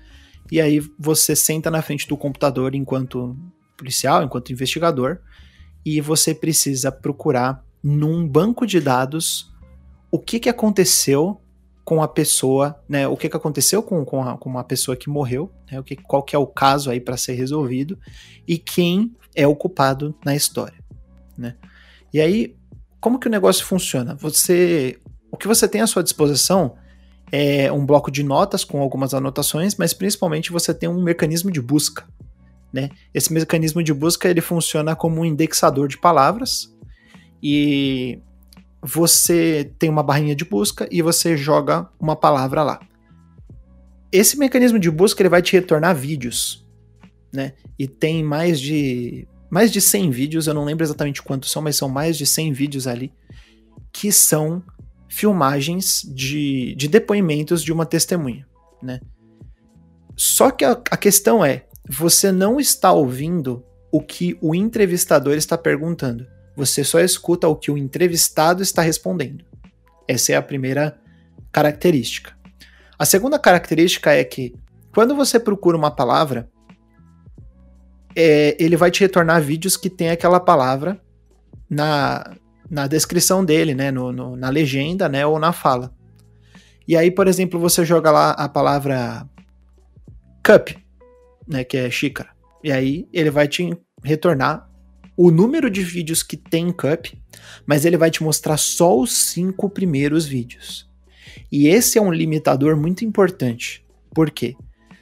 [0.52, 3.34] E aí você senta na frente do computador enquanto
[3.76, 5.18] policial, enquanto investigador,
[5.84, 9.53] e você precisa procurar num banco de dados
[10.14, 11.40] o que, que aconteceu
[11.84, 13.08] com a pessoa, né?
[13.08, 15.80] O que, que aconteceu com, com, a, com uma pessoa que morreu, né?
[15.80, 17.98] O que, qual que é o caso aí para ser resolvido
[18.46, 20.78] e quem é o culpado na história,
[21.36, 21.56] né?
[22.12, 22.54] E aí,
[23.00, 24.14] como que o negócio funciona?
[24.14, 25.00] Você,
[25.32, 26.76] o que você tem à sua disposição
[27.32, 31.60] é um bloco de notas com algumas anotações, mas principalmente você tem um mecanismo de
[31.60, 32.06] busca,
[32.72, 32.88] né?
[33.12, 36.72] Esse mecanismo de busca ele funciona como um indexador de palavras
[37.42, 38.20] e
[38.86, 42.80] você tem uma barrinha de busca e você joga uma palavra lá.
[44.12, 46.68] Esse mecanismo de busca ele vai te retornar vídeos,
[47.32, 47.54] né?
[47.78, 51.76] E tem mais de mais de 100 vídeos, eu não lembro exatamente quantos são, mas
[51.76, 53.12] são mais de 100 vídeos ali
[53.92, 54.62] que são
[55.08, 58.46] filmagens de, de depoimentos de uma testemunha,
[58.82, 59.00] né?
[60.16, 65.56] Só que a, a questão é, você não está ouvindo o que o entrevistador está
[65.56, 69.44] perguntando você só escuta o que o entrevistado está respondendo.
[70.06, 70.98] Essa é a primeira
[71.50, 72.36] característica.
[72.98, 74.54] A segunda característica é que
[74.94, 76.48] quando você procura uma palavra,
[78.14, 81.00] é, ele vai te retornar vídeos que tem aquela palavra
[81.68, 82.36] na,
[82.70, 85.92] na descrição dele, né, no, no, na legenda, né, ou na fala.
[86.86, 89.26] E aí, por exemplo, você joga lá a palavra
[90.44, 90.70] cup,
[91.48, 92.30] né, que é xícara.
[92.62, 94.68] E aí ele vai te retornar
[95.16, 97.06] o número de vídeos que tem Cup,
[97.66, 100.88] mas ele vai te mostrar só os cinco primeiros vídeos.
[101.50, 103.84] E esse é um limitador muito importante.
[104.12, 104.54] Por quê?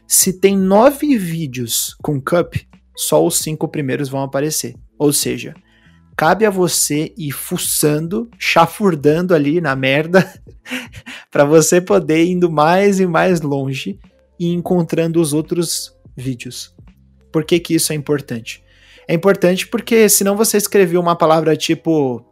[0.07, 2.57] Se tem nove vídeos com Cup,
[2.96, 4.75] só os cinco primeiros vão aparecer.
[4.98, 5.55] Ou seja,
[6.16, 10.31] cabe a você ir fuçando, chafurdando ali na merda,
[11.31, 13.98] para você poder indo mais e mais longe
[14.38, 16.75] e encontrando os outros vídeos.
[17.33, 18.62] Por que, que isso é importante?
[19.06, 22.24] É importante porque senão você escreveu uma palavra tipo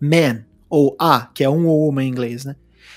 [0.00, 2.56] man ou a, que é um ou uma em inglês, né?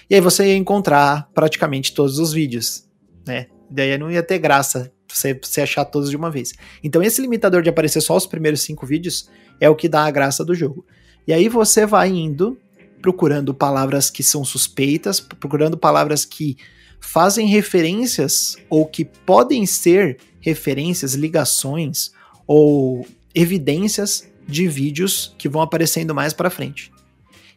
[0.10, 2.88] E aí você ia encontrar praticamente todos os vídeos,
[3.28, 3.48] né?
[3.70, 6.54] Daí não ia ter graça você, você achar todos de uma vez.
[6.84, 9.30] Então esse limitador de aparecer só os primeiros cinco vídeos
[9.60, 10.86] é o que dá a graça do jogo.
[11.28, 12.58] E aí você vai indo
[13.02, 16.58] procurando palavras que são suspeitas, procurando palavras que
[17.00, 22.12] fazem referências ou que podem ser referências, ligações
[22.50, 26.92] ou evidências de vídeos que vão aparecendo mais para frente.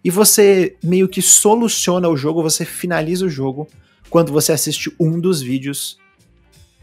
[0.04, 3.66] E você meio que soluciona o jogo, você finaliza o jogo
[4.10, 5.98] quando você assiste um dos vídeos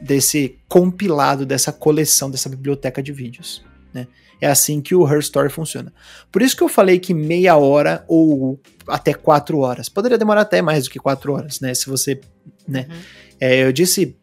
[0.01, 3.63] desse compilado, dessa coleção, dessa biblioteca de vídeos.
[3.93, 4.07] Né?
[4.41, 5.93] É assim que o Her Story funciona.
[6.31, 9.87] Por isso que eu falei que meia hora ou até quatro horas.
[9.87, 11.75] Poderia demorar até mais do que quatro horas, né?
[11.75, 12.19] Se você.
[12.67, 12.87] Né?
[12.89, 12.97] Uhum.
[13.39, 14.15] É, eu disse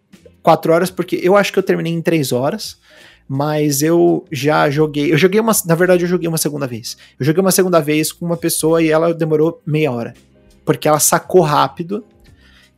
[0.43, 2.85] quatro horas porque eu acho que eu terminei em três horas
[3.29, 5.13] mas eu já joguei.
[5.13, 5.53] Eu joguei uma.
[5.65, 6.97] Na verdade, eu joguei uma segunda vez.
[7.19, 10.15] Eu joguei uma segunda vez com uma pessoa e ela demorou meia hora.
[10.65, 12.05] Porque ela sacou rápido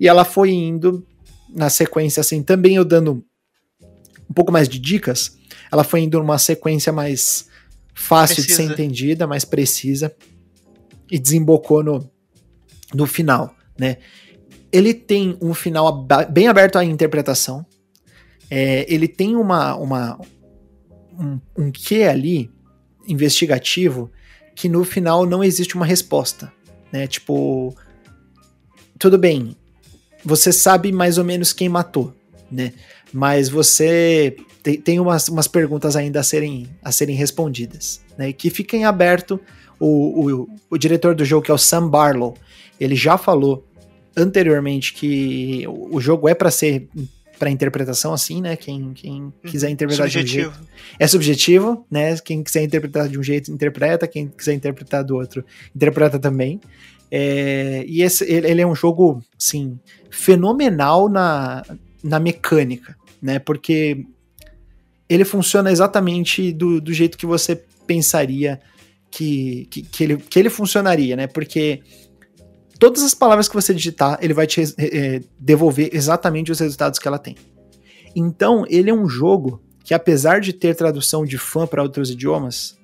[0.00, 1.04] e ela foi indo
[1.48, 3.24] na sequência, assim, também eu dando
[4.28, 5.36] um pouco mais de dicas.
[5.72, 7.48] Ela foi indo numa sequência mais
[7.94, 8.62] fácil precisa.
[8.62, 10.14] de ser entendida, mais precisa.
[11.10, 12.10] E desembocou no,
[12.94, 13.96] no final, né?
[14.70, 17.64] Ele tem um final bem aberto à interpretação.
[18.50, 20.18] É, ele tem uma, uma,
[21.18, 22.50] um, um quê ali
[23.06, 24.10] investigativo
[24.54, 26.52] que no final não existe uma resposta,
[26.92, 27.06] né?
[27.06, 27.74] Tipo,
[28.98, 29.56] tudo bem,
[30.24, 32.14] você sabe mais ou menos quem matou,
[32.50, 32.72] né?
[33.12, 38.32] Mas você tem, tem umas, umas perguntas ainda a serem, a serem respondidas, né?
[38.32, 39.40] Que fiquem aberto.
[39.80, 42.34] O, o, o diretor do jogo, que é o Sam Barlow,
[42.80, 43.64] ele já falou
[44.16, 46.88] anteriormente que o jogo é para ser
[47.38, 48.56] para interpretação assim, né?
[48.56, 49.32] Quem, quem uhum.
[49.46, 50.50] quiser interpretar subjetivo.
[50.50, 52.16] de um jeito é subjetivo, né?
[52.18, 56.60] Quem quiser interpretar de um jeito interpreta, quem quiser interpretar do outro interpreta também.
[57.10, 59.78] É, e esse, ele, ele, é um jogo, assim,
[60.10, 61.62] fenomenal na,
[62.02, 63.38] na mecânica, né?
[63.38, 64.04] Porque
[65.08, 68.60] ele funciona exatamente do, do jeito que você pensaria
[69.10, 71.26] que, que, que, ele, que ele funcionaria, né?
[71.26, 71.82] Porque
[72.78, 77.08] todas as palavras que você digitar, ele vai te é, devolver exatamente os resultados que
[77.08, 77.36] ela tem.
[78.14, 82.78] Então, ele é um jogo que, apesar de ter tradução de fã para outros idiomas,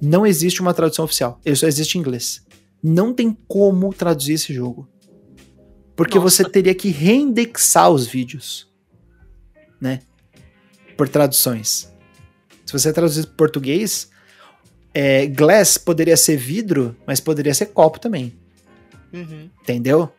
[0.00, 1.40] não existe uma tradução oficial.
[1.44, 2.44] Ele só existe em inglês.
[2.82, 4.88] Não tem como traduzir esse jogo.
[5.94, 6.44] Porque Nossa.
[6.44, 8.68] você teria que reindexar os vídeos,
[9.80, 10.00] né?
[10.96, 11.90] Por traduções.
[12.66, 14.10] Se você traduzir português,
[14.92, 18.34] é, glass poderia ser vidro, mas poderia ser copo também.
[19.16, 19.48] Uhum.
[19.62, 20.12] Entendeu?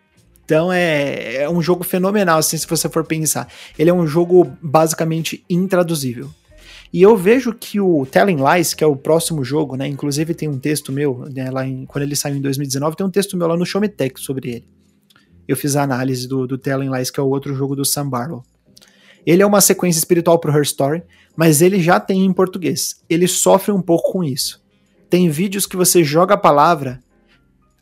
[0.44, 3.48] Então é, é um jogo fenomenal, assim, se você for pensar.
[3.78, 6.30] Ele é um jogo basicamente intraduzível.
[6.92, 9.88] E eu vejo que o Telling Lies, que é o próximo jogo, né?
[9.88, 13.12] Inclusive tem um texto meu, né, lá em, quando ele saiu em 2019, tem um
[13.12, 14.68] texto meu lá no Show Me Tech sobre ele.
[15.46, 18.10] Eu fiz a análise do, do Telling Lies, que é o outro jogo do Sam
[18.10, 18.44] Barlow.
[19.26, 21.04] Ele é uma sequência espiritual pro Her Story,
[21.36, 23.04] mas ele já tem em português.
[23.10, 24.64] Ele sofre um pouco com isso.
[25.10, 27.02] Tem vídeos que você joga a palavra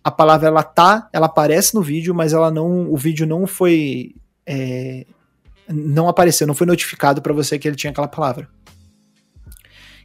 [0.05, 4.13] a palavra ela tá, ela aparece no vídeo, mas ela não, o vídeo não foi,
[4.45, 5.03] é,
[5.67, 8.47] não apareceu, não foi notificado para você que ele tinha aquela palavra.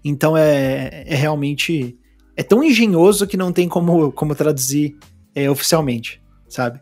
[0.02, 1.98] Então é, é realmente
[2.34, 4.96] é tão engenhoso que não tem como, como traduzir
[5.34, 6.80] é, oficialmente, sabe?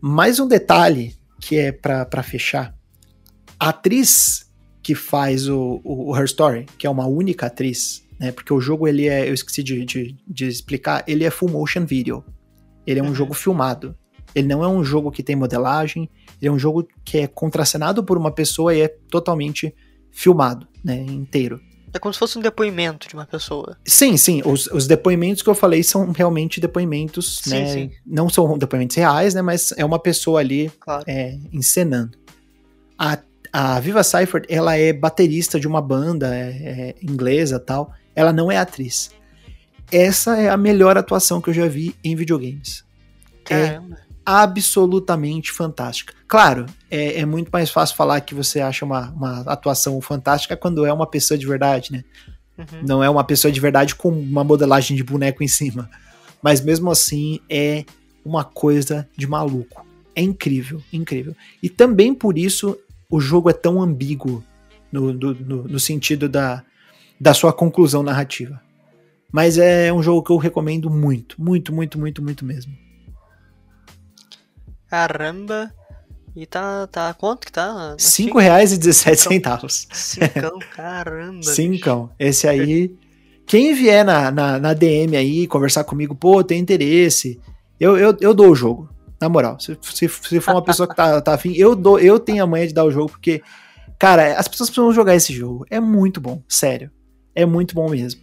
[0.00, 2.72] Mais um detalhe que é para fechar,
[3.58, 4.48] a atriz
[4.80, 8.32] que faz o, o, o Her Story, que é uma única atriz, né?
[8.32, 11.84] Porque o jogo, ele é, eu esqueci de, de, de explicar, ele é full motion
[11.84, 12.24] video.
[12.86, 13.14] Ele é um uhum.
[13.14, 13.96] jogo filmado.
[14.34, 18.04] Ele não é um jogo que tem modelagem, ele é um jogo que é contracenado
[18.04, 19.74] por uma pessoa e é totalmente
[20.10, 21.60] filmado, né, inteiro.
[21.92, 23.78] É como se fosse um depoimento de uma pessoa.
[23.86, 24.42] Sim, sim.
[24.44, 27.66] Os, os depoimentos que eu falei são realmente depoimentos, sim, né?
[27.66, 27.90] Sim.
[28.04, 29.40] Não são depoimentos reais, né?
[29.40, 31.04] Mas é uma pessoa ali claro.
[31.06, 32.18] é, encenando.
[32.98, 33.18] A,
[33.50, 38.50] a Viva Cypher, ela é baterista de uma banda é, é, inglesa tal ela não
[38.50, 39.10] é atriz.
[39.92, 42.84] Essa é a melhor atuação que eu já vi em videogames.
[43.48, 43.96] É Caramba.
[44.02, 46.12] É absolutamente fantástica.
[46.26, 50.84] Claro, é, é, muito mais fácil falar que você acha uma, uma atuação fantástica quando
[50.84, 52.02] é uma pessoa de verdade, né?
[52.58, 52.82] Uhum.
[52.82, 55.88] Não é uma pessoa de verdade com uma modelagem de boneco em cima.
[56.42, 57.84] Mas mesmo assim é
[58.24, 59.86] uma coisa de maluco.
[60.16, 61.36] É incrível, incrível.
[61.62, 62.76] E também por isso
[63.08, 64.42] o jogo é tão ambíguo
[64.90, 66.64] no, no, no, no sentido da,
[67.20, 68.60] da sua conclusão narrativa.
[69.32, 72.72] Mas é um jogo que eu recomendo muito, muito, muito, muito, muito mesmo.
[74.88, 75.72] Caramba!
[76.34, 77.96] E tá, tá quanto que tá?
[77.98, 79.88] Cinco reais e 17 centavos.
[79.90, 81.42] Cincão, caramba.
[81.42, 82.10] Cincão.
[82.18, 82.94] Esse aí,
[83.46, 87.40] quem vier na, na, na, DM aí conversar comigo, pô, tem interesse,
[87.80, 88.88] eu, eu, eu dou o jogo.
[89.18, 92.20] Na moral, se, se, se for uma pessoa que tá, tá afim, eu, dou, eu
[92.20, 93.42] tenho a manha de dar o jogo, porque,
[93.98, 95.64] cara, as pessoas precisam jogar esse jogo.
[95.70, 96.90] É muito bom, sério
[97.36, 98.20] é muito bom mesmo.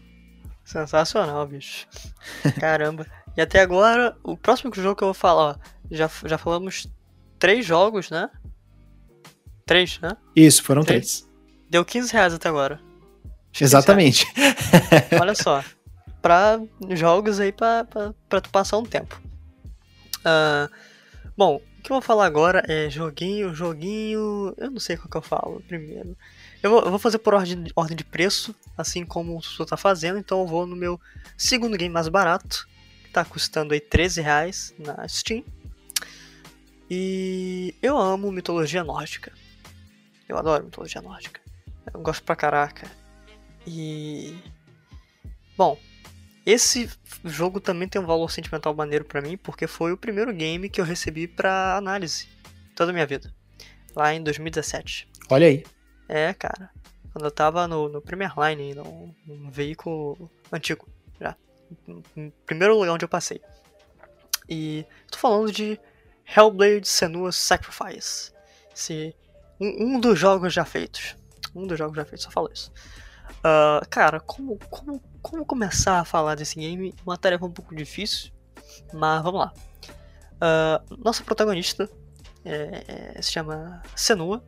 [0.65, 1.87] Sensacional, bicho.
[2.59, 3.05] Caramba.
[3.37, 5.55] e até agora, o próximo jogo que eu vou falar, ó,
[5.91, 6.87] já, já falamos
[7.37, 8.29] três jogos, né?
[9.65, 10.17] Três, né?
[10.35, 11.21] Isso, foram três.
[11.21, 11.33] três.
[11.69, 12.79] Deu 15 reais até agora.
[13.59, 14.25] Exatamente.
[15.19, 15.63] Olha só.
[16.21, 16.59] Pra
[16.91, 19.21] jogos aí pra, pra, pra tu passar um tempo.
[20.19, 20.71] Uh,
[21.37, 24.53] bom, que eu vou falar agora é joguinho, joguinho.
[24.57, 26.17] Eu não sei qual que eu falo primeiro.
[26.63, 29.75] Eu vou, eu vou fazer por ordem, ordem de preço, assim como o Sussu tá
[29.75, 30.99] fazendo, então eu vou no meu
[31.37, 32.67] segundo game mais barato,
[33.03, 35.43] que tá custando aí 13 reais na Steam.
[36.89, 39.33] E eu amo mitologia nórdica.
[40.27, 41.41] Eu adoro mitologia nórdica.
[41.93, 42.89] Eu gosto pra caraca.
[43.67, 44.37] E.
[45.57, 45.77] Bom,
[46.45, 46.89] esse
[47.23, 50.81] jogo também tem um valor sentimental maneiro para mim, porque foi o primeiro game que
[50.81, 52.27] eu recebi para análise
[52.75, 53.33] toda a minha vida,
[53.95, 55.07] lá em 2017.
[55.29, 55.63] Olha aí.
[56.09, 56.69] É, cara.
[57.13, 60.87] Quando eu tava no, no Premier Line, no, no veículo antigo,
[61.21, 61.35] já.
[62.45, 63.39] Primeiro lugar onde eu passei.
[64.49, 65.79] E tô falando de
[66.25, 68.33] Hellblade Senua's Sacrifice.
[68.75, 69.15] Esse,
[69.59, 71.15] um, um, dos jogos já feitos.
[71.55, 72.71] Um dos jogos já feitos, só falo isso.
[73.39, 76.93] Uh, cara, como, como como começar a falar desse game?
[77.03, 78.31] Uma tarefa um pouco difícil,
[78.93, 79.53] mas vamos lá.
[80.35, 81.89] Uh, nossa protagonista
[82.45, 84.43] é, é, se chama Senua.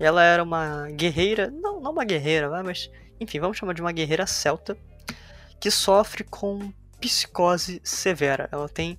[0.00, 2.90] Ela era uma guerreira, não, não uma guerreira, mas
[3.20, 4.76] enfim, vamos chamar de uma guerreira celta
[5.60, 8.48] que sofre com psicose severa.
[8.50, 8.98] Ela tem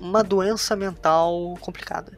[0.00, 2.12] uma doença mental complicada.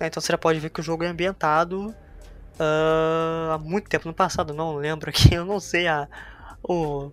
[0.00, 0.06] Né?
[0.06, 4.14] Então você já pode ver que o jogo é ambientado uh, há muito tempo no
[4.14, 6.08] passado, não lembro aqui, eu não sei a,
[6.62, 7.12] o,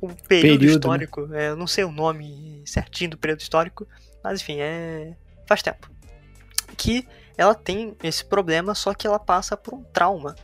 [0.00, 0.72] o período, período né?
[0.72, 1.44] histórico, né?
[1.44, 3.86] é, eu não sei o nome certinho do período histórico,
[4.22, 5.14] mas enfim, é
[5.46, 5.90] faz tempo.
[6.76, 10.34] Que ela tem esse problema, só que ela passa por um trauma,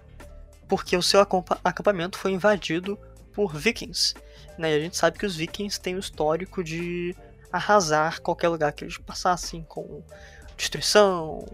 [0.68, 2.98] porque o seu acampamento foi invadido
[3.32, 4.14] por vikings.
[4.58, 4.72] Né?
[4.72, 7.16] E a gente sabe que os vikings têm o histórico de
[7.50, 10.02] arrasar qualquer lugar que eles passassem com
[10.56, 11.44] destruição,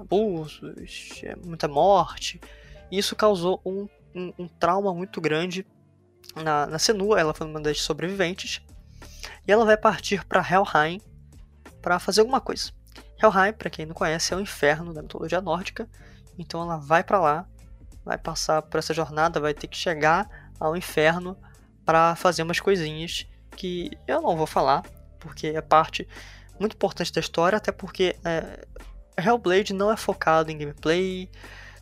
[0.00, 2.40] abusos, é, muita morte.
[2.90, 5.66] E isso causou um, um, um trauma muito grande
[6.34, 7.20] na, na Senua.
[7.20, 8.60] Ela foi uma das sobreviventes.
[9.46, 11.00] E ela vai partir para Helheim
[11.82, 12.72] para fazer alguma coisa.
[13.22, 15.88] Helheim, para quem não conhece, é o inferno da mitologia nórdica.
[16.38, 17.46] Então ela vai para lá,
[18.04, 21.36] vai passar por essa jornada, vai ter que chegar ao inferno
[21.84, 24.82] para fazer umas coisinhas que eu não vou falar,
[25.20, 26.08] porque é parte
[26.58, 28.66] muito importante da história, até porque é,
[29.16, 31.30] Hellblade não é focado em gameplay,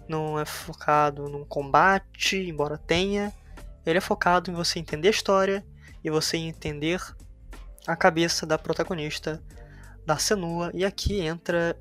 [0.09, 3.33] não é focado no combate, embora tenha.
[3.85, 5.65] Ele é focado em você entender a história
[6.05, 7.01] e você entender
[7.87, 9.43] a cabeça da protagonista,
[10.07, 10.71] da Senua.
[10.75, 11.77] E aqui entra.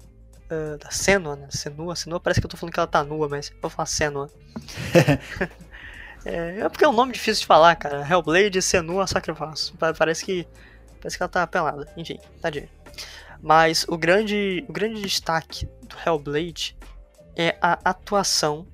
[0.52, 1.48] Uh, da Senua, né?
[1.50, 3.86] Senua, Senua parece que eu tô falando que ela tá nua, mas eu vou falar
[3.86, 4.30] Senua.
[6.26, 8.06] é, é porque é um nome difícil de falar, cara.
[8.06, 9.74] Hellblade, Senua, Sacrifício.
[9.98, 10.46] Parece que
[11.02, 11.92] Parece que ela tá pelada.
[11.98, 12.70] Enfim, tadinha.
[13.42, 16.78] Mas o grande, o grande destaque do Hellblade
[17.36, 18.68] é a atuação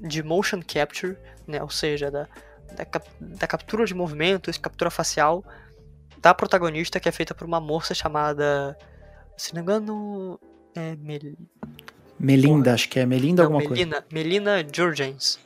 [0.00, 1.62] de motion capture, né?
[1.62, 2.28] ou seja, da,
[2.76, 2.86] da,
[3.18, 5.44] da captura de movimentos, captura facial
[6.20, 8.76] da protagonista, que é feita por uma moça chamada.
[9.36, 10.40] Se não me engano.
[10.74, 11.20] É Mel...
[12.18, 12.74] Melinda, Porra.
[12.74, 14.06] acho que é Melinda não, alguma Melina, coisa.
[14.12, 15.38] Melina Jurgens.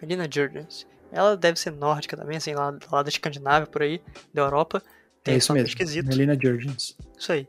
[0.00, 0.86] Melina Jurgens.
[1.10, 4.00] Ela deve ser nórdica também, assim, lá, lá da Escandinávia, por aí,
[4.32, 4.82] da Europa.
[5.24, 5.68] Tem é isso mesmo.
[5.68, 6.06] Esquisito.
[6.06, 6.96] Melina Jurgens.
[7.18, 7.48] Isso aí.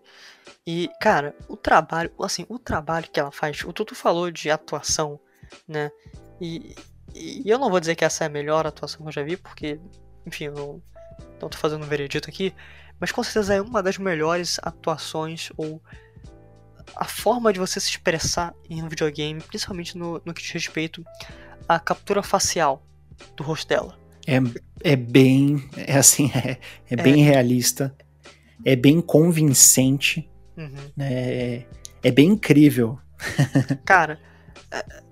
[0.65, 5.19] E, cara, o trabalho, assim, o trabalho que ela faz, o Tutu falou de atuação,
[5.67, 5.91] né?
[6.39, 6.75] E,
[7.13, 9.37] e eu não vou dizer que essa é a melhor atuação que eu já vi,
[9.37, 9.79] porque,
[10.25, 10.81] enfim, eu não,
[11.41, 12.53] não tô fazendo um veredito aqui,
[12.99, 15.81] mas com certeza é uma das melhores atuações ou
[16.95, 21.05] a forma de você se expressar em um videogame, principalmente no, no que diz respeito
[21.67, 22.85] à captura facial
[23.35, 23.97] do rosto dela.
[24.27, 24.37] É,
[24.83, 25.67] é bem.
[25.75, 26.57] É assim, é,
[26.89, 27.31] é bem é.
[27.31, 27.95] realista.
[28.65, 30.29] É bem convincente.
[30.55, 30.91] Uhum.
[30.99, 31.63] É,
[32.01, 32.97] é bem incrível.
[33.85, 34.19] Cara,
[34.71, 35.03] é,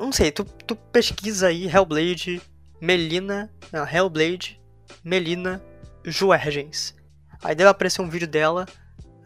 [0.00, 2.40] não sei, tu, tu pesquisa aí Hellblade,
[2.80, 3.50] Melina.
[3.72, 4.60] Não, Hellblade,
[5.02, 5.62] Melina
[6.04, 6.94] Juergens.
[7.42, 8.66] Aí deve aparecer um vídeo dela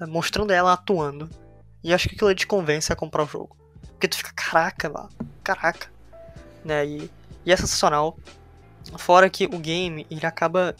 [0.00, 1.28] é, mostrando ela atuando.
[1.82, 3.56] E acho que aquilo te convence a comprar o jogo.
[3.88, 5.10] Porque tu fica, caraca, mano,
[5.44, 5.90] caraca.
[6.64, 6.86] Né?
[6.86, 7.10] E,
[7.44, 8.18] e é sensacional.
[8.96, 10.74] Fora que o game ele acaba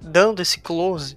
[0.00, 1.16] dando esse close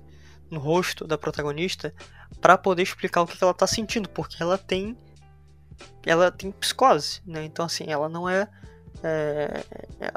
[0.50, 1.94] no rosto da protagonista
[2.40, 4.98] para poder explicar o que ela tá sentindo, porque ela tem
[6.06, 7.44] ela tem psicose, né?
[7.44, 8.48] Então assim, ela não é,
[9.04, 9.64] é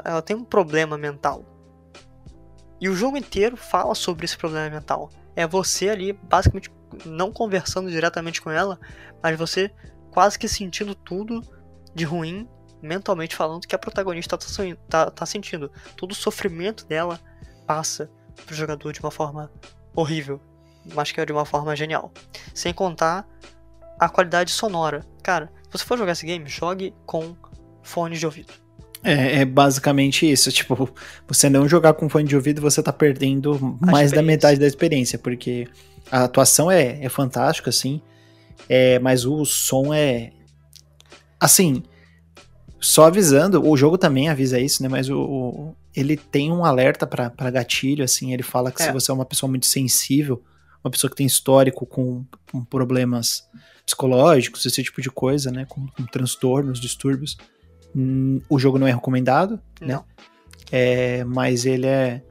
[0.03, 1.43] ela tem um problema mental.
[2.79, 5.09] E o jogo inteiro fala sobre esse problema mental.
[5.35, 6.71] É você ali basicamente
[7.05, 8.79] não conversando diretamente com ela,
[9.21, 9.71] mas você
[10.11, 11.41] quase que sentindo tudo
[11.93, 12.47] de ruim
[12.81, 14.45] mentalmente falando, que a protagonista tá,
[14.87, 15.71] tá, tá sentindo.
[15.97, 17.19] Todo o sofrimento dela
[17.65, 18.09] passa
[18.45, 19.51] pro jogador de uma forma
[19.95, 20.39] horrível,
[20.93, 22.11] mas que é de uma forma genial.
[22.53, 23.27] Sem contar
[23.99, 25.05] a qualidade sonora.
[25.23, 27.35] Cara, se você for jogar esse game, jogue com
[27.81, 28.53] fone de ouvido.
[29.03, 30.51] É, é, basicamente isso.
[30.51, 30.89] Tipo,
[31.27, 35.19] você não jogar com fone de ouvido, você tá perdendo mais da metade da experiência,
[35.19, 35.67] porque
[36.11, 38.01] a atuação é, é fantástica, assim,
[38.67, 40.31] é, mas o som é.
[41.39, 41.83] Assim,
[42.79, 44.89] só avisando, o jogo também avisa isso, né?
[44.89, 48.33] Mas o, o ele tem um alerta para gatilho, assim.
[48.33, 48.87] Ele fala que é.
[48.87, 50.43] se você é uma pessoa muito sensível,
[50.83, 53.47] uma pessoa que tem histórico com, com problemas
[53.85, 55.65] psicológicos, esse tipo de coisa, né?
[55.65, 57.37] Com, com transtornos, distúrbios,
[57.95, 59.93] hum, o jogo não é recomendado, né?
[59.93, 59.99] não.
[59.99, 60.03] né?
[60.71, 62.23] É, mas ele é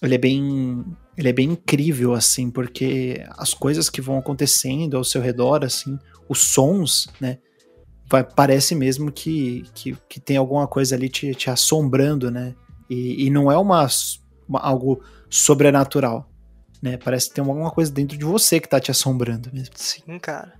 [0.00, 0.84] ele é bem
[1.16, 5.98] ele é bem incrível assim porque as coisas que vão acontecendo ao seu redor assim
[6.28, 7.38] os sons né
[8.08, 12.54] vai, parece mesmo que, que, que, tem alguma coisa ali te, te assombrando, né?
[12.88, 13.86] E, e não é uma,
[14.48, 16.28] uma, algo sobrenatural,
[16.80, 16.96] né?
[16.96, 19.74] Parece que tem alguma coisa dentro de você que tá te assombrando mesmo.
[19.76, 20.57] Sim, cara.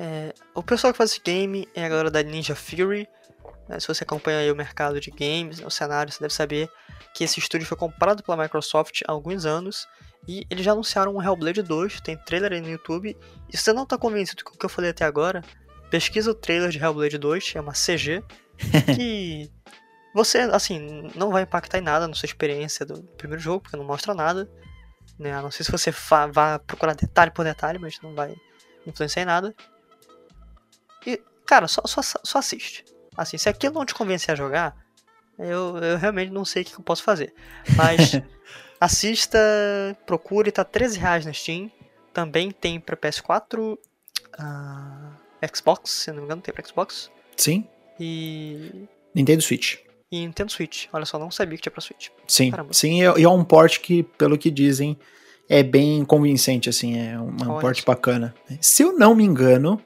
[0.00, 3.08] É, o pessoal que faz esse game é a galera da Ninja Fury.
[3.68, 3.80] Né?
[3.80, 6.70] Se você acompanha o mercado de games, né, o cenário, você deve saber
[7.14, 9.88] que esse estúdio foi comprado pela Microsoft há alguns anos
[10.26, 13.16] e eles já anunciaram um Hellblade 2, tem trailer aí no YouTube.
[13.52, 15.42] E se você não está convencido com o que eu falei até agora,
[15.90, 18.22] pesquisa o trailer de Hellblade 2, é uma CG,
[18.94, 19.50] que
[20.14, 23.84] você, assim, não vai impactar em nada na sua experiência do primeiro jogo, porque não
[23.84, 24.50] mostra nada.
[25.18, 25.32] Né?
[25.32, 28.34] A não ser se você vá procurar detalhe por detalhe, mas não vai
[28.86, 29.54] influenciar em nada.
[31.48, 32.84] Cara, só, só, só assiste.
[33.16, 34.76] Assim, se aquilo não te convencer a jogar,
[35.38, 37.32] eu, eu realmente não sei o que eu posso fazer.
[37.74, 38.20] Mas
[38.78, 39.38] assista,
[40.04, 41.70] procure, tá 13 reais na Steam.
[42.12, 43.78] Também tem pra PS4, uh,
[44.38, 45.12] ah,
[45.54, 47.10] Xbox, se não me engano, tem pra Xbox.
[47.34, 47.66] Sim.
[47.98, 48.86] E.
[49.14, 49.78] Nintendo Switch.
[50.12, 50.86] E Nintendo Switch.
[50.92, 52.08] Olha só, não sabia que tinha pra Switch.
[52.26, 52.50] Sim.
[52.50, 52.74] Caramba.
[52.74, 54.98] Sim, e é um port que, pelo que dizem,
[55.48, 58.34] é bem convincente, assim, é um, um port bacana.
[58.60, 59.82] Se eu não me engano,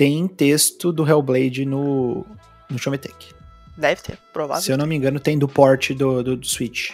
[0.00, 2.24] tem texto do Hellblade no,
[2.70, 3.34] no Showmetech.
[3.76, 4.64] Deve ter, provavelmente.
[4.64, 6.92] Se eu não me engano, tem do port do, do, do Switch.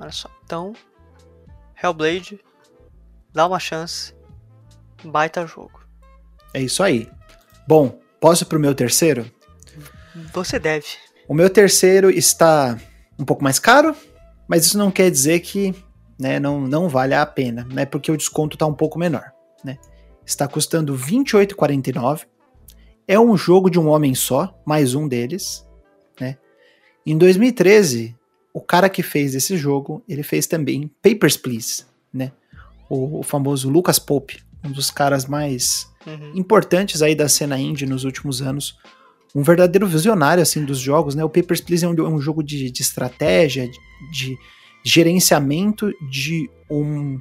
[0.00, 0.28] Olha só.
[0.44, 0.72] Então,
[1.80, 2.40] Hellblade,
[3.32, 4.12] dá uma chance.
[5.04, 5.84] Baita jogo.
[6.52, 7.08] É isso aí.
[7.64, 9.24] Bom, posso ir pro meu terceiro?
[10.32, 10.86] Você deve.
[11.28, 12.76] O meu terceiro está
[13.16, 13.94] um pouco mais caro,
[14.48, 15.72] mas isso não quer dizer que
[16.18, 17.86] né, não, não vale a pena, né?
[17.86, 19.31] Porque o desconto está um pouco menor?
[20.24, 22.26] Está custando R$ 28,49
[23.06, 25.66] é um jogo de um homem só, mais um deles,
[26.20, 26.38] né?
[27.04, 28.16] Em 2013,
[28.54, 32.32] o cara que fez esse jogo, ele fez também Papers, Please, né?
[32.88, 36.32] O, o famoso Lucas Pope, um dos caras mais uhum.
[36.36, 38.78] importantes aí da cena indie nos últimos anos.
[39.34, 41.24] Um verdadeiro visionário, assim, dos jogos, né?
[41.24, 43.78] O Papers, Please é um, é um jogo de, de estratégia, de,
[44.12, 44.38] de,
[44.84, 47.20] gerenciamento de um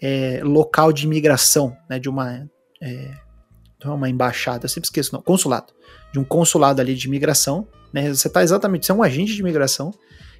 [0.00, 1.98] é, local de imigração, né?
[1.98, 2.48] De uma...
[2.80, 3.14] É,
[3.84, 5.72] não é uma embaixada, eu sempre esqueço, não, consulado,
[6.12, 8.12] de um consulado ali de imigração, né?
[8.12, 9.92] Você tá exatamente, você é um agente de imigração,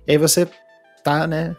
[0.06, 0.48] e aí você
[1.04, 1.56] tá, né,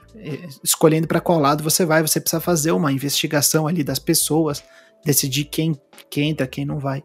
[0.64, 4.64] escolhendo para qual lado você vai, você precisa fazer uma investigação ali das pessoas,
[5.06, 5.80] decidir quem,
[6.10, 7.04] quem entra, quem não vai.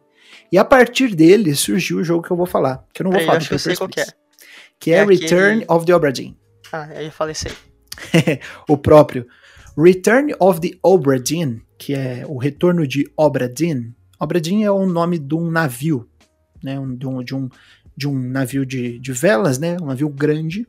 [0.50, 3.20] E a partir dele surgiu o jogo que eu vou falar, que eu não vou
[3.20, 4.06] é, falar do que eu sei qual que é.
[4.80, 5.66] Que é, é Return aquele...
[5.68, 6.34] of the Obra Dinn.
[6.72, 7.52] Ah, aí eu falei sei.
[8.68, 9.26] o próprio.
[9.76, 14.86] Return of the Obra Dinn, que é o retorno de Obra Dinn, Obradin é o
[14.86, 16.08] nome de um navio,
[16.62, 17.48] né, de, um, de, um,
[17.96, 20.66] de um navio de, de velas, né, um navio grande,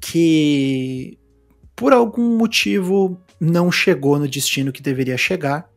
[0.00, 1.18] que
[1.74, 5.68] por algum motivo não chegou no destino que deveria chegar.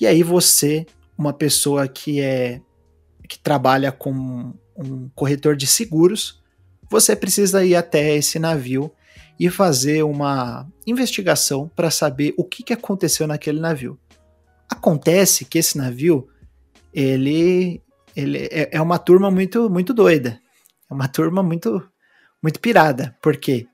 [0.00, 2.60] E aí você, uma pessoa que é
[3.28, 6.40] que trabalha com um corretor de seguros,
[6.88, 8.90] você precisa ir até esse navio
[9.38, 13.98] e fazer uma investigação para saber o que, que aconteceu naquele navio.
[14.68, 16.28] Acontece que esse navio,
[16.92, 17.80] ele,
[18.16, 20.40] ele é, é uma turma muito, muito doida.
[20.90, 21.82] É uma turma muito,
[22.42, 23.16] muito pirada.
[23.22, 23.66] Por quê?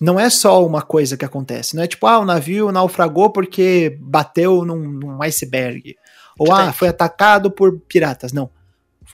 [0.00, 1.76] Não é só uma coisa que acontece.
[1.76, 5.96] Não é tipo, ah, o navio naufragou porque bateu num, num iceberg.
[6.38, 8.32] Ou, ah, foi atacado por piratas.
[8.32, 8.50] Não.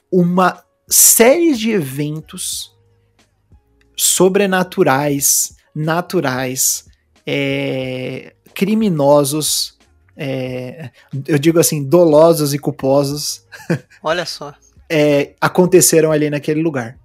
[0.09, 2.73] Uma série de eventos
[3.97, 6.85] sobrenaturais, naturais,
[7.25, 9.77] é, criminosos
[10.17, 10.89] é,
[11.27, 13.45] eu digo assim, dolosos e culposos.
[14.01, 14.53] Olha só.
[14.89, 16.97] é, aconteceram ali naquele lugar.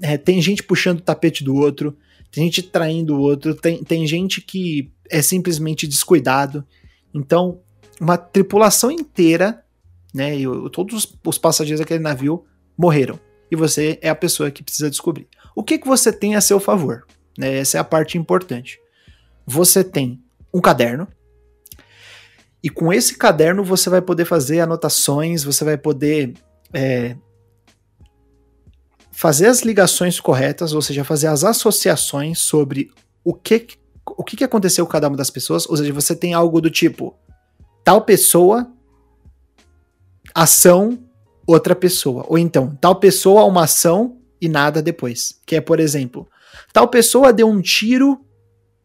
[0.00, 1.94] É, tem gente puxando o tapete do outro,
[2.30, 6.66] tem gente traindo o outro, tem, tem gente que é simplesmente descuidado.
[7.12, 7.60] Então,
[8.00, 9.62] uma tripulação inteira,
[10.14, 13.20] né, e todos os passageiros daquele navio morreram.
[13.50, 15.28] E você é a pessoa que precisa descobrir.
[15.54, 17.04] O que, que você tem a seu favor?
[17.38, 18.80] Né, essa é a parte importante.
[19.46, 20.22] Você tem
[20.52, 21.08] um caderno,
[22.62, 26.34] e com esse caderno você vai poder fazer anotações, você vai poder
[26.72, 27.16] é,
[29.10, 32.90] fazer as ligações corretas, ou seja, fazer as associações sobre
[33.24, 33.66] o que,
[34.06, 35.68] o que aconteceu com cada uma das pessoas.
[35.68, 37.16] Ou seja, você tem algo do tipo
[37.84, 38.70] tal pessoa,
[40.32, 40.98] ação,
[41.44, 42.24] outra pessoa.
[42.28, 45.40] Ou então, tal pessoa, uma ação e nada depois.
[45.44, 46.28] Que é, por exemplo,
[46.72, 48.24] tal pessoa deu um tiro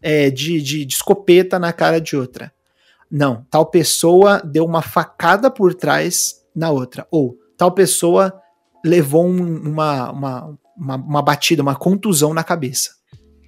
[0.02, 2.52] é, de, de, de escopeta na cara de outra.
[3.10, 7.08] Não, tal pessoa deu uma facada por trás na outra.
[7.10, 8.34] Ou tal pessoa
[8.84, 12.92] levou um, uma, uma, uma, uma, batida, uma contusão na cabeça.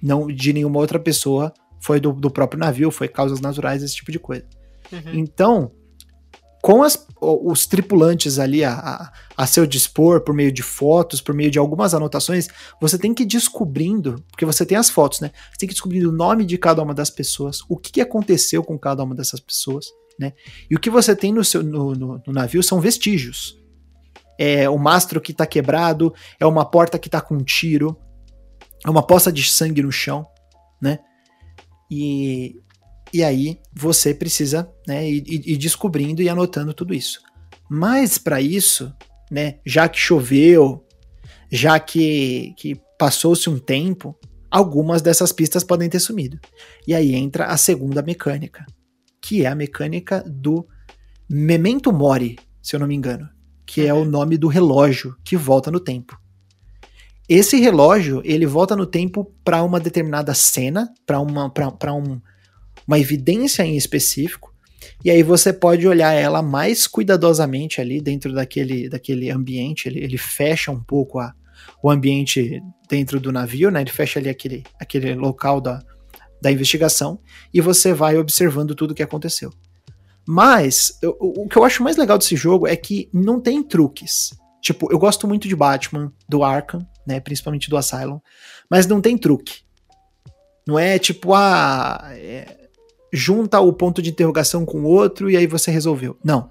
[0.02, 4.10] Não de nenhuma outra pessoa, foi do, do próprio navio, foi causas naturais, esse tipo
[4.10, 4.46] de coisa.
[4.90, 5.14] Uhum.
[5.14, 5.72] Então,
[6.62, 11.34] com as, os tripulantes ali a, a, a, seu dispor, por meio de fotos, por
[11.34, 12.48] meio de algumas anotações,
[12.80, 15.30] você tem que ir descobrindo, porque você tem as fotos, né?
[15.50, 18.00] Você tem que ir descobrindo o nome de cada uma das pessoas, o que, que
[18.00, 19.86] aconteceu com cada uma dessas pessoas,
[20.18, 20.34] né?
[20.70, 23.58] E o que você tem no, seu, no, no, no navio são vestígios.
[24.38, 27.96] é o mastro que tá quebrado, é uma porta que tá com um tiro,
[28.84, 30.26] é uma poça de sangue no chão,
[30.80, 30.98] né?
[31.90, 32.60] E,
[33.12, 37.20] e aí você precisa né, ir, ir descobrindo e anotando tudo isso.
[37.68, 38.92] Mas para isso,
[39.30, 40.84] né, já que choveu,
[41.50, 44.16] já que, que passou-se um tempo,
[44.50, 46.38] algumas dessas pistas podem ter sumido.
[46.86, 48.64] E aí entra a segunda mecânica,
[49.20, 50.66] que é a mecânica do
[51.28, 53.28] Memento Mori, se eu não me engano,
[53.64, 54.04] que é o uhum.
[54.04, 56.18] nome do relógio que volta no tempo.
[57.28, 62.20] Esse relógio, ele volta no tempo para uma determinada cena, para uma, pra, um,
[62.90, 64.52] uma evidência em específico,
[65.04, 70.18] e aí você pode olhar ela mais cuidadosamente ali dentro daquele, daquele ambiente, ele, ele
[70.18, 71.32] fecha um pouco a,
[71.80, 73.80] o ambiente dentro do navio, né?
[73.80, 75.80] Ele fecha ali aquele, aquele local da,
[76.42, 77.20] da investigação
[77.54, 79.52] e você vai observando tudo o que aconteceu.
[80.26, 84.30] Mas eu, o que eu acho mais legal desse jogo é que não tem truques.
[84.60, 87.20] Tipo, eu gosto muito de Batman, do Arkham, né?
[87.20, 88.18] Principalmente do Asylum,
[88.68, 89.60] mas não tem truque.
[90.66, 92.59] Não é tipo, ah, é,
[93.12, 96.16] junta o ponto de interrogação com o outro e aí você resolveu.
[96.22, 96.50] Não.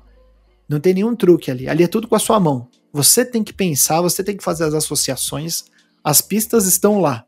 [0.68, 1.68] Não tem nenhum truque ali.
[1.68, 2.68] Ali é tudo com a sua mão.
[2.92, 5.66] Você tem que pensar, você tem que fazer as associações.
[6.04, 7.26] As pistas estão lá,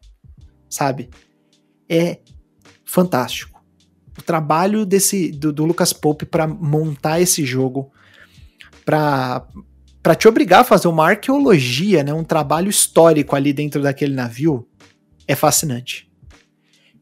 [0.69, 1.09] sabe?
[1.89, 2.19] É
[2.85, 3.63] fantástico.
[4.17, 7.91] O trabalho desse do, do Lucas Pope para montar esse jogo,
[8.85, 9.47] para
[10.03, 14.67] para te obrigar a fazer uma arqueologia, né, um trabalho histórico ali dentro daquele navio,
[15.27, 16.10] é fascinante.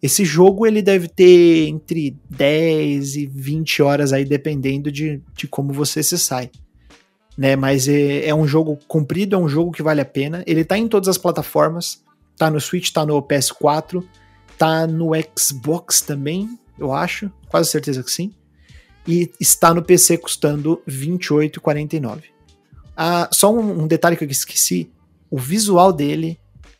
[0.01, 5.73] Esse jogo ele deve ter entre 10 e 20 horas aí, dependendo de, de como
[5.73, 6.49] você se sai.
[7.37, 10.43] Né, mas é, é um jogo comprido, é um jogo que vale a pena.
[10.45, 12.03] Ele tá em todas as plataformas.
[12.37, 14.03] Tá no Switch, tá no PS4,
[14.57, 17.31] tá no Xbox também, eu acho.
[17.47, 18.33] Quase certeza que sim.
[19.07, 22.23] E está no PC custando R$28,49.
[22.95, 24.91] Ah, só um, um detalhe que eu esqueci:
[25.31, 26.37] o visual dele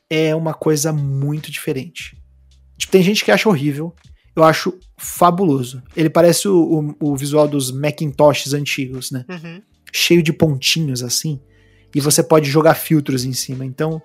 [0.10, 2.19] é uma coisa muito diferente.
[2.80, 3.94] Tipo, tem gente que acha horrível.
[4.36, 5.84] Eu acho fabuloso.
[5.96, 9.26] Ele parece o, o, o visual dos Macintoshes antigos, né?
[9.30, 9.62] Uhum.
[9.92, 11.42] Cheio de pontinhos assim.
[11.94, 13.66] E você pode jogar filtros em cima.
[13.66, 14.02] Então,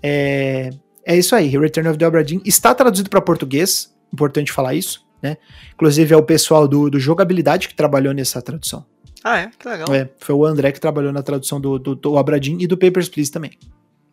[0.00, 0.70] é,
[1.04, 1.48] é isso aí.
[1.48, 3.92] Return of the Obra Dinn está traduzido para português.
[4.12, 5.36] Importante falar isso, né?
[5.74, 8.86] Inclusive é o pessoal do, do jogabilidade que trabalhou nessa tradução.
[9.24, 9.50] Ah, é?
[9.58, 9.92] Que legal.
[9.92, 12.14] É, foi o André que trabalhou na tradução do, do, do
[12.60, 13.58] e do Papers, Please também.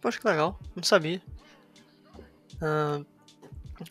[0.02, 0.60] Poxa, que legal.
[0.76, 1.22] Não sabia.
[2.56, 3.06] Uh,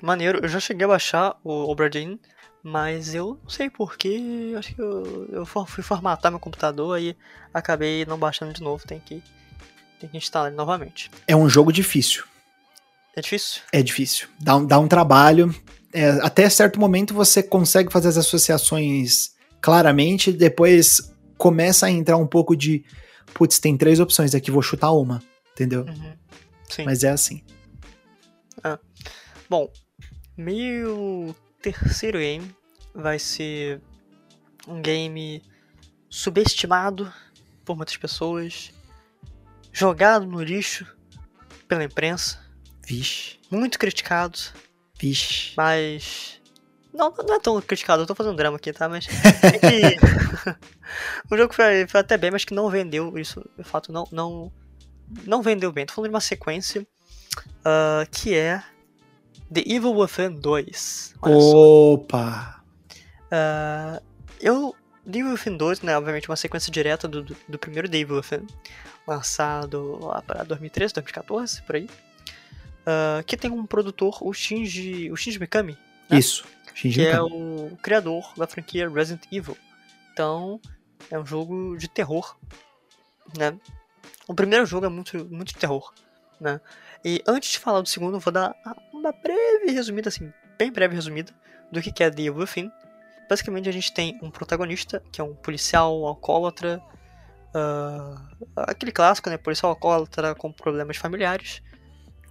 [0.01, 0.41] maneiro.
[0.43, 2.19] Eu já cheguei a baixar o Obradin,
[2.63, 4.55] mas eu não sei porquê.
[4.57, 7.17] Acho que eu, eu fui formatar meu computador e
[7.53, 8.87] acabei não baixando de novo.
[8.87, 9.23] Tem que,
[10.01, 11.11] tem que instalar ele novamente.
[11.27, 12.25] É um jogo difícil.
[13.15, 13.63] É difícil?
[13.73, 14.29] É difícil.
[14.41, 15.55] Dá um, dá um trabalho.
[15.93, 22.27] É, até certo momento você consegue fazer as associações claramente, depois começa a entrar um
[22.27, 22.85] pouco de
[23.35, 25.23] putz, tem três opções aqui, vou chutar uma,
[25.53, 25.85] entendeu?
[25.85, 26.13] Uhum.
[26.85, 27.43] Mas é assim.
[28.63, 28.79] Ah.
[29.53, 29.71] Bom,
[30.35, 32.57] meu terceiro game
[32.95, 33.83] vai ser
[34.67, 35.43] um game
[36.09, 37.13] subestimado
[37.63, 38.73] por muitas pessoas,
[39.71, 40.87] jogado no lixo
[41.69, 42.43] pela imprensa.
[42.87, 43.39] Vixe.
[43.51, 44.39] Muito criticado.
[44.99, 45.53] Vixe.
[45.55, 46.41] Mas
[46.91, 48.89] não, não é tão criticado, eu tô fazendo drama aqui, tá?
[48.89, 49.07] Mas.
[49.45, 49.99] É que...
[51.31, 53.19] o jogo foi, foi, até bem, mas que não vendeu.
[53.19, 54.51] Isso, de fato, não, não,
[55.27, 55.85] não vendeu bem.
[55.85, 56.87] Tô falando de uma sequência
[57.67, 58.65] uh, que é
[59.53, 61.15] The Evil Within 2.
[61.21, 62.63] Opa!
[63.31, 64.03] Uh,
[64.41, 64.75] eu.
[65.05, 65.97] The Evil Within 2, né?
[65.97, 68.47] Obviamente, uma sequência direta do, do, do primeiro The Evil Within,
[69.07, 71.85] lançado lá para 2013, 2014, por aí.
[71.85, 75.77] Uh, que tem um produtor, o Shinji, o Shinji Mikami.
[76.09, 76.19] Né?
[76.19, 76.45] Isso.
[76.75, 79.57] Shinji que é o criador da franquia Resident Evil.
[80.13, 80.61] Então,
[81.11, 82.37] é um jogo de terror,
[83.37, 83.59] né?
[84.27, 85.93] O primeiro jogo é muito, muito de terror,
[86.41, 86.61] né?
[87.05, 88.55] E antes de falar do segundo, eu vou dar
[89.03, 91.33] uma breve resumida, assim, bem breve resumida,
[91.71, 92.71] do que é The Evil Within.
[93.29, 96.81] Basicamente, a gente tem um protagonista, que é um policial alcoólatra,
[97.55, 99.37] uh, aquele clássico, né?
[99.37, 101.63] Policial alcoólatra com problemas familiares,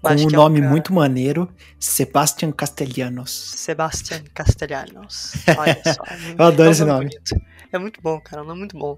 [0.01, 1.47] com um nome é um muito maneiro,
[1.79, 3.31] Sebastian Castellanos.
[3.31, 5.33] Sebastian Castellanos.
[5.55, 6.03] Olha só.
[6.03, 7.05] É Eu adoro esse nome.
[7.05, 7.35] Bonito.
[7.71, 8.97] É muito bom, cara, um nome muito bom.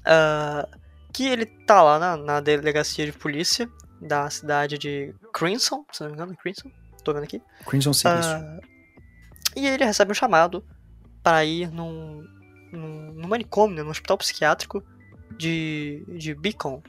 [0.00, 0.78] Uh,
[1.10, 3.66] que ele tá lá na, na, delegacia de polícia
[4.04, 6.70] da cidade de Crimson, se não me engano, Crimson,
[7.02, 7.42] tô vendo aqui.
[7.66, 8.08] Crimson City.
[8.08, 8.60] Uh,
[9.56, 10.64] e ele recebe um chamado
[11.22, 12.26] para ir num,
[12.70, 14.82] num, num manicômio, num hospital psiquiátrico
[15.36, 16.82] de, de Beacon,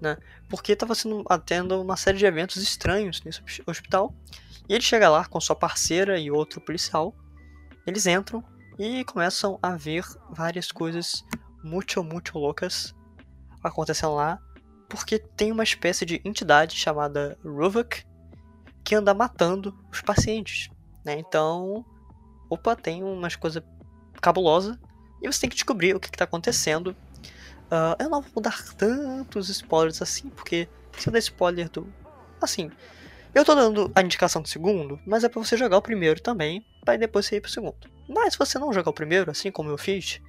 [0.00, 0.18] né?
[0.48, 4.14] Porque estava sendo atendo uma série de eventos estranhos nesse hospital.
[4.68, 7.14] E ele chega lá com sua parceira e outro policial.
[7.86, 8.44] Eles entram
[8.78, 11.24] e começam a ver várias coisas
[11.64, 12.94] muito, muito loucas
[13.62, 14.38] acontecendo lá,
[14.88, 18.04] porque tem uma espécie de entidade chamada Ruvok
[18.82, 20.70] que anda matando os pacientes,
[21.04, 21.18] né?
[21.18, 21.84] Então,
[22.48, 23.62] opa, tem umas coisas
[24.20, 24.78] cabulosas
[25.22, 26.96] e você tem que descobrir o que está acontecendo.
[27.70, 30.66] Uh, eu não vou dar tantos spoilers assim, porque
[30.96, 31.86] se eu der spoiler do.
[32.40, 32.70] Assim,
[33.34, 36.64] eu tô dando a indicação do segundo, mas é para você jogar o primeiro também,
[36.84, 37.76] para depois você ir pro segundo.
[38.08, 40.20] Mas se você não jogar o primeiro, assim como eu fiz,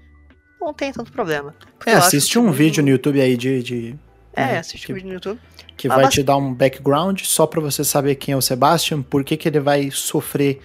[0.59, 1.55] não tem tanto problema.
[1.85, 3.63] É, assiste um vídeo no YouTube aí de.
[3.63, 5.39] de é, né, assiste que, vídeo no YouTube.
[5.75, 9.23] Que vai te dar um background só para você saber quem é o Sebastian, por
[9.23, 10.59] que, que ele vai sofrer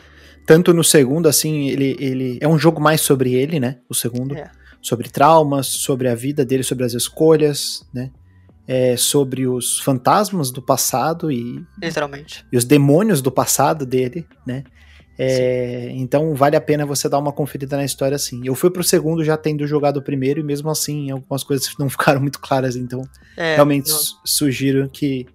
[0.46, 3.78] tanto no segundo, assim, ele, ele é um jogo mais sobre ele, né?
[3.88, 4.36] O segundo.
[4.36, 4.50] É.
[4.82, 8.10] Sobre traumas, sobre a vida dele, sobre as escolhas, né?
[8.66, 11.64] É, sobre os fantasmas do passado e.
[11.82, 12.44] Literalmente.
[12.52, 14.64] E os demônios do passado dele, né?
[15.16, 18.42] É, então vale a pena você dar uma conferida na história assim.
[18.44, 21.88] Eu fui pro segundo já tendo jogado o primeiro e mesmo assim algumas coisas não
[21.88, 23.02] ficaram muito claras, então
[23.36, 23.98] é, realmente não...
[24.24, 25.26] sugiro que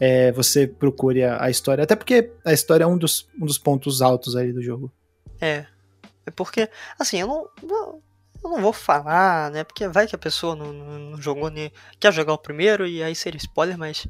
[0.00, 1.82] é, você procure a, a, história.
[1.82, 4.92] Até porque a história é um dos, um dos pontos altos aí do jogo.
[5.40, 5.66] É.
[6.24, 8.02] É porque, assim, eu não, não
[8.42, 9.64] eu não vou falar, né?
[9.64, 11.72] Porque vai que a pessoa não, não, jogou nem.
[11.98, 14.06] quer jogar o primeiro e aí seria spoiler, mas.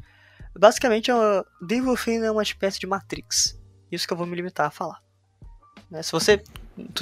[0.58, 3.58] Basicamente, o Devil Within é uma espécie de Matrix.
[3.90, 5.02] Isso que eu vou me limitar a falar.
[5.90, 6.02] Né?
[6.02, 6.42] Se você.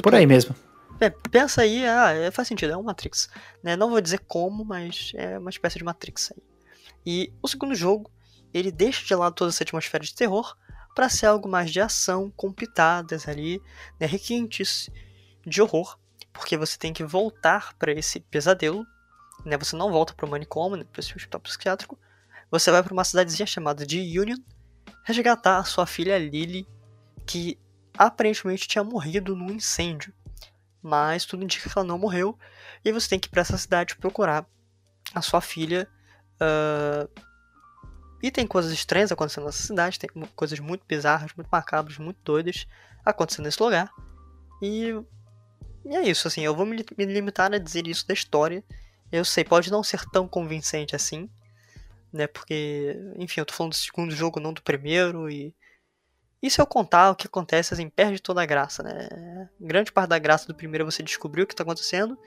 [0.03, 0.55] Por aí mesmo.
[0.99, 3.29] É, pensa aí, ah, é, faz sentido, é um Matrix.
[3.63, 3.77] Né?
[3.77, 6.43] Não vou dizer como, mas é uma espécie de Matrix aí.
[7.05, 8.11] E o segundo jogo,
[8.53, 10.57] ele deixa de lado toda essa atmosfera de terror
[10.95, 13.61] para ser algo mais de ação, com pitadas ali,
[14.01, 14.89] né, requintes
[15.47, 15.99] de horror,
[16.33, 18.85] porque você tem que voltar para esse pesadelo,
[19.45, 21.99] né, você não volta para o manicômio, né, para esse hospital psiquiátrico,
[22.51, 24.39] você vai para uma cidadezinha chamada de Union,
[25.05, 26.67] resgatar a sua filha Lily,
[27.27, 27.59] que
[27.99, 30.13] aparentemente tinha morrido num incêndio.
[30.83, 32.39] Mas tudo indica que ela não morreu.
[32.85, 34.47] E você tem que ir para essa cidade procurar
[35.15, 35.89] a sua filha.
[36.41, 37.09] Uh...
[38.23, 39.99] E tem coisas estranhas acontecendo nessa cidade.
[39.99, 42.67] Tem coisas muito bizarras, muito macabras, muito doidas
[43.05, 43.91] acontecendo nesse lugar.
[44.63, 44.95] E,
[45.85, 46.43] e é isso, assim.
[46.43, 48.65] Eu vou me, me limitar a dizer isso da história.
[49.11, 51.29] Eu sei, pode não ser tão convincente assim.
[52.13, 55.29] Né, porque, enfim, eu tô falando do segundo jogo, não do primeiro.
[55.29, 55.55] E
[56.43, 59.49] e se eu contar o que acontece, assim, perde toda a graça, né?
[59.61, 62.19] Grande parte da graça do primeiro é você descobrir o que está acontecendo,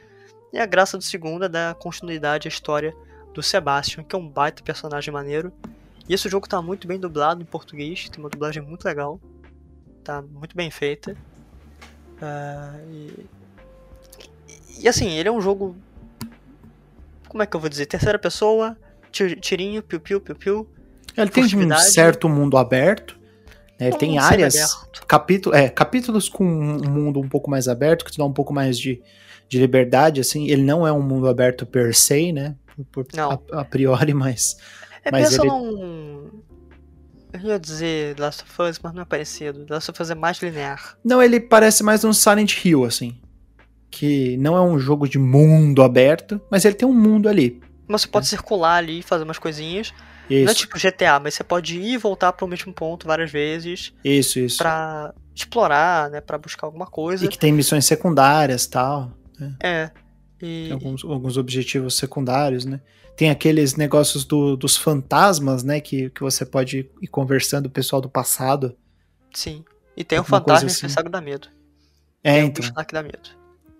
[0.51, 2.95] e a graça do segundo é dar continuidade à história
[3.34, 5.53] do Sebastian, que é um baita personagem maneiro.
[6.07, 9.20] E esse jogo está muito bem dublado em português, tem uma dublagem muito legal,
[10.03, 11.16] tá muito bem feita.
[12.20, 13.30] Uh, e...
[14.80, 15.78] e assim, ele é um jogo.
[17.28, 17.86] Como é que eu vou dizer?
[17.86, 18.76] Terceira pessoa,
[19.12, 20.68] tirinho, piu-piu, piu-piu.
[21.16, 23.18] Ele tem um certo mundo aberto,
[23.80, 23.88] né?
[23.88, 24.55] Ele tem áreas,
[25.07, 28.53] capítulo, é, capítulos com um mundo um pouco mais aberto, que te dá um pouco
[28.53, 29.01] mais de,
[29.47, 30.49] de liberdade, assim.
[30.49, 32.55] Ele não é um mundo aberto per se, né?
[32.91, 33.41] Por, não.
[33.51, 34.57] A, a, priori, mas...
[35.03, 35.49] É, mas pensa ele...
[35.49, 36.30] num...
[37.32, 39.65] Eu ia dizer Last of Us, mas não é parecido.
[39.69, 40.97] Last of Us é mais linear.
[41.03, 43.15] Não, ele parece mais um Silent Hill, assim.
[43.91, 47.61] Que não é um jogo de mundo aberto, mas ele tem um mundo ali.
[47.88, 48.30] Mas você pode é.
[48.30, 49.93] circular ali, fazer umas coisinhas.
[50.30, 50.45] Isso.
[50.45, 53.32] Não é tipo GTA, mas você pode ir e voltar para o mesmo ponto várias
[53.32, 53.93] vezes.
[54.03, 54.57] Isso, isso.
[54.57, 56.21] Pra explorar, né?
[56.21, 57.25] Pra buscar alguma coisa.
[57.25, 59.11] E que tem missões secundárias tal.
[59.39, 59.55] Né?
[59.61, 59.91] É.
[60.41, 60.65] E...
[60.65, 62.80] Tem alguns, alguns objetivos secundários, né?
[63.15, 65.82] Tem aqueles negócios do, dos fantasmas, né?
[65.82, 68.77] Que, que você pode ir conversando com o pessoal do passado.
[69.34, 69.65] Sim.
[69.97, 70.88] E tem um fantasma assim.
[70.88, 71.49] que dá medo.
[72.23, 72.65] É, tem então.
[72.65, 73.30] Um que dá medo.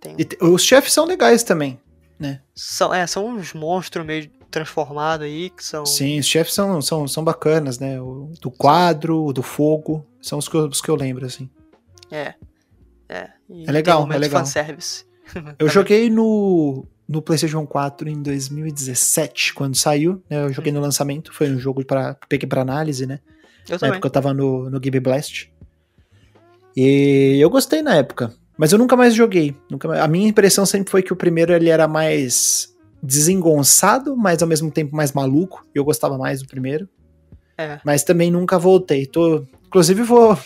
[0.02, 0.16] Tem...
[0.42, 1.80] os chefes são legais também,
[2.18, 2.42] né?
[2.56, 5.86] São, é, são uns monstros meio transformado aí, que são.
[5.86, 8.00] Sim, os chefes são, são, são bacanas, né?
[8.02, 11.50] O do quadro, o do fogo, são os que, eu, os que eu lembro, assim.
[12.12, 12.34] É.
[13.08, 14.46] É, e é legal, é legal.
[14.46, 15.04] Fanservice.
[15.58, 20.44] eu joguei no, no PlayStation 4 em 2017, quando saiu, né?
[20.44, 20.76] Eu joguei hum.
[20.76, 23.20] no lançamento, foi um jogo para peguei para análise, né?
[23.68, 23.94] Eu na também.
[23.94, 25.52] época eu tava no, no Game Blast.
[26.76, 29.56] E eu gostei na época, mas eu nunca mais joguei.
[29.72, 30.02] Nunca mais...
[30.02, 32.69] A minha impressão sempre foi que o primeiro ele era mais
[33.02, 35.66] desengonçado, mas ao mesmo tempo mais maluco.
[35.74, 36.88] Eu gostava mais do primeiro.
[37.58, 37.80] É.
[37.84, 39.06] Mas também nunca voltei.
[39.06, 40.38] Tô, inclusive vou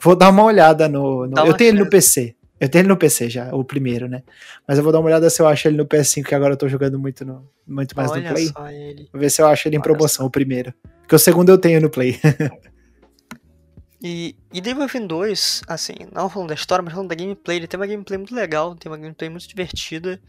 [0.00, 2.34] vou dar uma olhada no, no eu tenho ele no PC.
[2.60, 4.22] Eu tenho ele no PC já, o primeiro, né?
[4.66, 6.56] Mas eu vou dar uma olhada se eu acho ele no PS5, que agora eu
[6.56, 8.46] tô jogando muito, no, muito mais Olha no Play.
[8.48, 9.08] Só ele.
[9.12, 10.74] Vou ver se eu acho ele em promoção, o primeiro.
[11.02, 12.18] Porque o segundo eu tenho no Play.
[14.02, 17.68] e, e Devil Within 2, assim, não falando da história, mas falando da gameplay, ele
[17.68, 20.20] tem uma gameplay muito legal, tem uma gameplay muito divertida.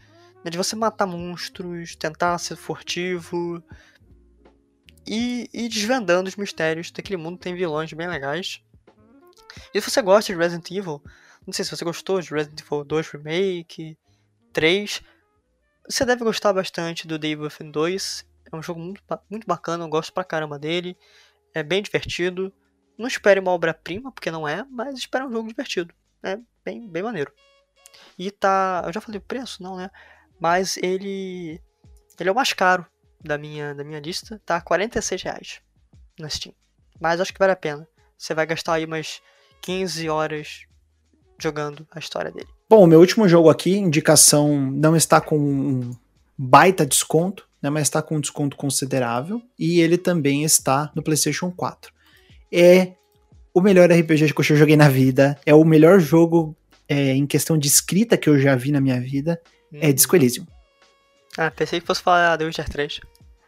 [0.44, 3.62] Né, de você matar monstros, tentar ser furtivo
[5.06, 7.38] e ir desvendando os mistérios daquele mundo.
[7.38, 8.62] Tem vilões bem legais.
[9.74, 11.02] E se você gosta de Resident Evil,
[11.46, 13.98] não sei se você gostou de Resident Evil 2 Remake,
[14.52, 15.02] 3,
[15.88, 18.26] você deve gostar bastante do Devil Within 2.
[18.52, 20.96] É um jogo muito, muito bacana, eu gosto pra caramba dele.
[21.52, 22.52] É bem divertido.
[22.96, 25.92] Não espere uma obra-prima, porque não é, mas espere um jogo divertido.
[26.22, 27.32] É bem, bem maneiro.
[28.18, 28.82] E tá.
[28.86, 29.90] Eu já falei o preço, não, né?
[30.40, 31.60] Mas ele.
[32.18, 32.86] Ele é o mais caro
[33.22, 34.40] da minha, da minha lista.
[34.44, 35.60] Tá 46 reais
[36.18, 36.54] na Steam.
[37.00, 37.86] Mas acho que vale a pena.
[38.16, 39.22] Você vai gastar aí umas
[39.62, 40.66] 15 horas
[41.38, 42.48] jogando a história dele.
[42.68, 45.90] Bom, o meu último jogo aqui, indicação, não está com um
[46.36, 49.42] baita desconto, né, mas está com um desconto considerável.
[49.58, 51.92] E ele também está no PlayStation 4.
[52.52, 52.92] É
[53.54, 55.38] o melhor RPG que eu joguei na vida.
[55.44, 56.54] É o melhor jogo
[56.88, 59.40] é, em questão de escrita que eu já vi na minha vida.
[59.72, 59.78] Hum.
[59.80, 60.46] É Disco Elysium.
[61.36, 63.00] Ah, pensei que fosse falar The Witcher 3.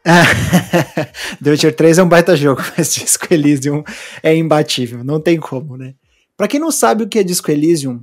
[1.43, 3.85] The Witcher 3 é um baita jogo, mas Disco Elysium
[4.23, 5.95] é imbatível, não tem como, né?
[6.37, 8.03] Pra quem não sabe o que é Disco Elysium,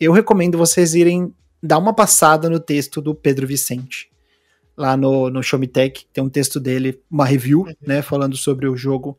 [0.00, 4.10] eu recomendo vocês irem dar uma passada no texto do Pedro Vicente.
[4.76, 7.74] Lá no, no Show Me Tech, tem um texto dele, uma review, uhum.
[7.80, 9.18] né, falando sobre o jogo,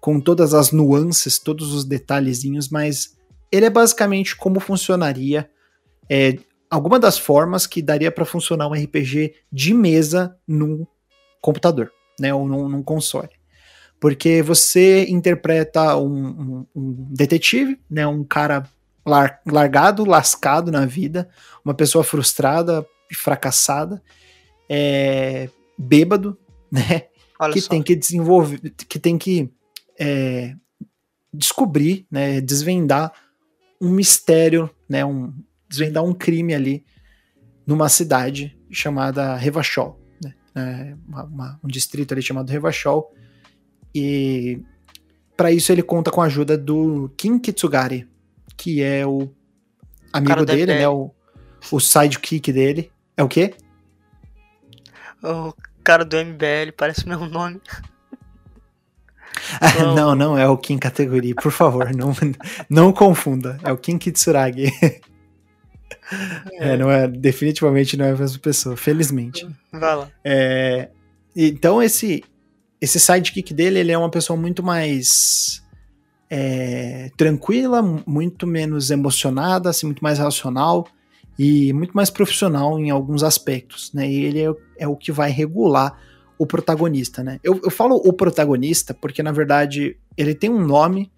[0.00, 3.16] com todas as nuances, todos os detalhezinhos, mas
[3.50, 5.48] ele é basicamente como funcionaria
[6.10, 6.38] é,
[6.70, 10.86] alguma das formas que daria para funcionar um RPG de mesa num
[11.40, 13.30] computador, né, ou num, num console.
[14.00, 18.68] Porque você interpreta um, um, um, detetive, né, um cara
[19.04, 21.28] lar, largado, lascado na vida,
[21.64, 24.02] uma pessoa frustrada e fracassada,
[24.68, 26.38] é, bêbado,
[26.70, 27.04] né,
[27.40, 27.70] Olha que só.
[27.70, 29.50] tem que desenvolver, que tem que
[29.98, 30.54] é,
[31.32, 33.12] descobrir, né, desvendar
[33.80, 35.32] um mistério, né, um,
[35.68, 36.84] desvendar um crime ali
[37.66, 39.98] numa cidade chamada Revachol
[40.58, 43.12] né, uma, uma, um distrito ali chamado Revachol,
[43.94, 44.60] e
[45.36, 48.08] para isso ele conta com a ajuda do Kin Kitsugari,
[48.56, 49.30] que é o
[50.12, 51.10] amigo dele, né, o,
[51.70, 52.90] o sidekick dele.
[53.16, 53.54] É o quê?
[55.22, 55.52] O
[55.82, 57.60] cara do MBL, parece o meu nome.
[59.94, 62.12] não, não é o Kim categoria, por favor, não,
[62.68, 63.58] não confunda.
[63.62, 64.72] É o Kim Kitsuragi.
[66.54, 66.76] É.
[66.76, 69.46] não é, definitivamente não é a mesma pessoa, felizmente.
[69.72, 70.10] Vai lá.
[70.24, 70.88] É,
[71.36, 72.24] então esse
[72.80, 75.62] esse sidekick dele, ele é uma pessoa muito mais
[76.30, 80.86] é, tranquila, muito menos emocionada, assim, muito mais racional
[81.38, 84.08] e muito mais profissional em alguns aspectos, né?
[84.08, 85.98] E ele é, é o que vai regular
[86.38, 87.40] o protagonista, né?
[87.42, 91.10] Eu, eu falo o protagonista porque, na verdade, ele tem um nome,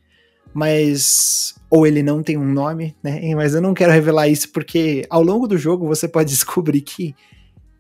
[0.53, 3.34] mas ou ele não tem um nome, né?
[3.34, 7.14] Mas eu não quero revelar isso porque ao longo do jogo você pode descobrir que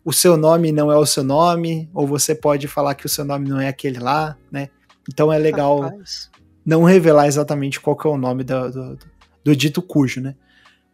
[0.04, 3.24] o seu nome não é o seu nome, ou você pode falar que o seu
[3.24, 4.68] nome não é aquele lá, né?
[5.08, 6.30] Então é legal Rapaz.
[6.64, 8.98] não revelar exatamente qual é o nome do, do,
[9.44, 10.34] do, dito cujo, né?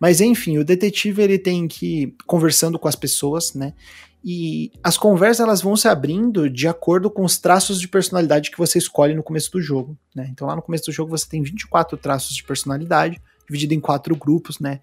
[0.01, 3.74] Mas enfim, o detetive ele tem que ir conversando com as pessoas, né?
[4.29, 8.59] E as conversas elas vão se abrindo de acordo com os traços de personalidade que
[8.59, 9.97] você escolhe no começo do jogo.
[10.12, 10.27] Né?
[10.33, 14.16] Então lá no começo do jogo você tem 24 traços de personalidade, dividido em quatro
[14.16, 14.81] grupos, né?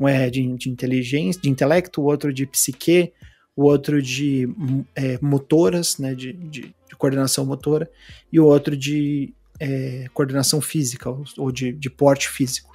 [0.00, 3.12] Um é de, de inteligência, de intelecto, o outro de psique,
[3.54, 4.48] o outro de
[4.94, 6.14] é, motoras, né?
[6.14, 7.90] De, de, de, coordenação motora,
[8.32, 12.74] e o outro de é, coordenação física, ou, de, de porte físico.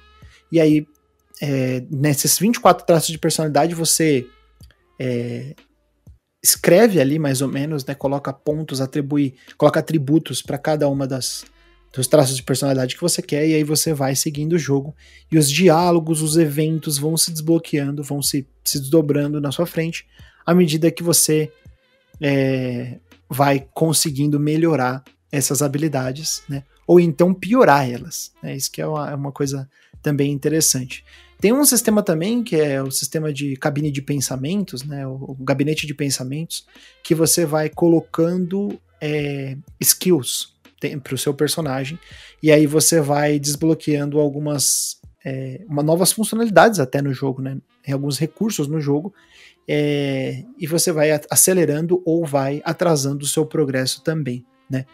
[0.52, 0.86] E aí,
[1.40, 4.24] é, nesses 24 traços de personalidade, você
[5.00, 5.56] é,
[6.42, 11.44] escreve ali mais ou menos, né, coloca pontos, atribui, coloca atributos para cada uma das
[11.94, 14.96] dos traços de personalidade que você quer e aí você vai seguindo o jogo
[15.30, 20.06] e os diálogos, os eventos vão se desbloqueando, vão se, se desdobrando na sua frente
[20.46, 21.52] à medida que você
[22.20, 26.62] é, vai conseguindo melhorar essas habilidades, né?
[26.86, 28.32] Ou então piorar elas.
[28.42, 28.56] Né?
[28.56, 29.68] Isso que é uma, é uma coisa
[30.02, 31.04] também interessante.
[31.42, 35.04] Tem um sistema também que é o sistema de cabine de pensamentos, né?
[35.04, 36.64] O, o gabinete de pensamentos,
[37.02, 40.54] que você vai colocando é, skills
[41.02, 41.98] para o seu personagem
[42.40, 47.58] e aí você vai desbloqueando algumas é, uma, novas funcionalidades até no jogo, né?
[47.82, 49.12] Tem alguns recursos no jogo
[49.66, 54.86] é, e você vai acelerando ou vai atrasando o seu progresso também, né?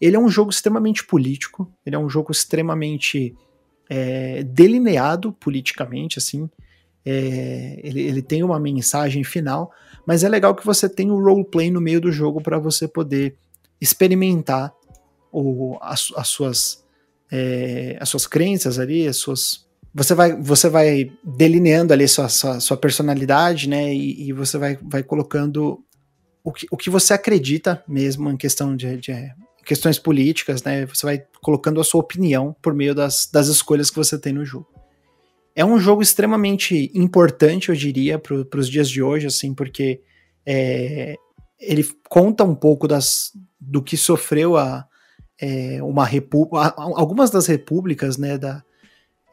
[0.00, 3.34] Ele é um jogo extremamente político, ele é um jogo extremamente
[3.88, 6.48] é, delineado politicamente, assim.
[7.04, 9.70] É, ele, ele, tem uma mensagem final,
[10.04, 13.36] mas é legal que você tem o roleplay no meio do jogo para você poder
[13.80, 14.74] experimentar
[15.30, 16.84] o, as, as, suas,
[17.30, 19.66] é, as suas crenças ali, as suas.
[19.94, 23.94] Você vai, você vai delineando ali sua, sua, sua personalidade, né?
[23.94, 25.80] E, e, você vai, vai colocando
[26.42, 29.12] o que, o que você acredita mesmo em questão de, de
[29.66, 30.86] questões políticas, né?
[30.86, 34.44] Você vai colocando a sua opinião por meio das, das escolhas que você tem no
[34.44, 34.68] jogo.
[35.56, 40.00] É um jogo extremamente importante, eu diria, para os dias de hoje, assim, porque
[40.46, 41.16] é,
[41.58, 44.86] ele conta um pouco das, do que sofreu a,
[45.40, 46.08] é, uma
[46.76, 48.62] algumas das repúblicas né, da,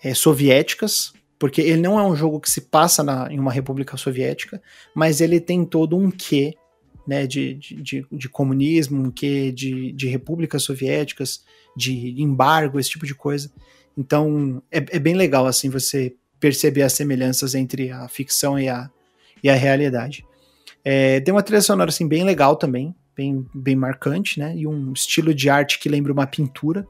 [0.03, 3.97] é, soviéticas, porque ele não é um jogo que se passa na, em uma república
[3.97, 4.61] soviética,
[4.95, 6.55] mas ele tem todo um quê
[7.07, 11.43] né, de, de, de, comunismo, um quê de, de repúblicas soviéticas,
[11.75, 13.51] de embargo, esse tipo de coisa.
[13.97, 18.89] Então é, é bem legal assim você perceber as semelhanças entre a ficção e a,
[19.43, 20.25] e a realidade.
[20.83, 24.53] É, tem uma trilha sonora assim bem legal também, bem, bem marcante, né?
[24.55, 26.85] E um estilo de arte que lembra uma pintura.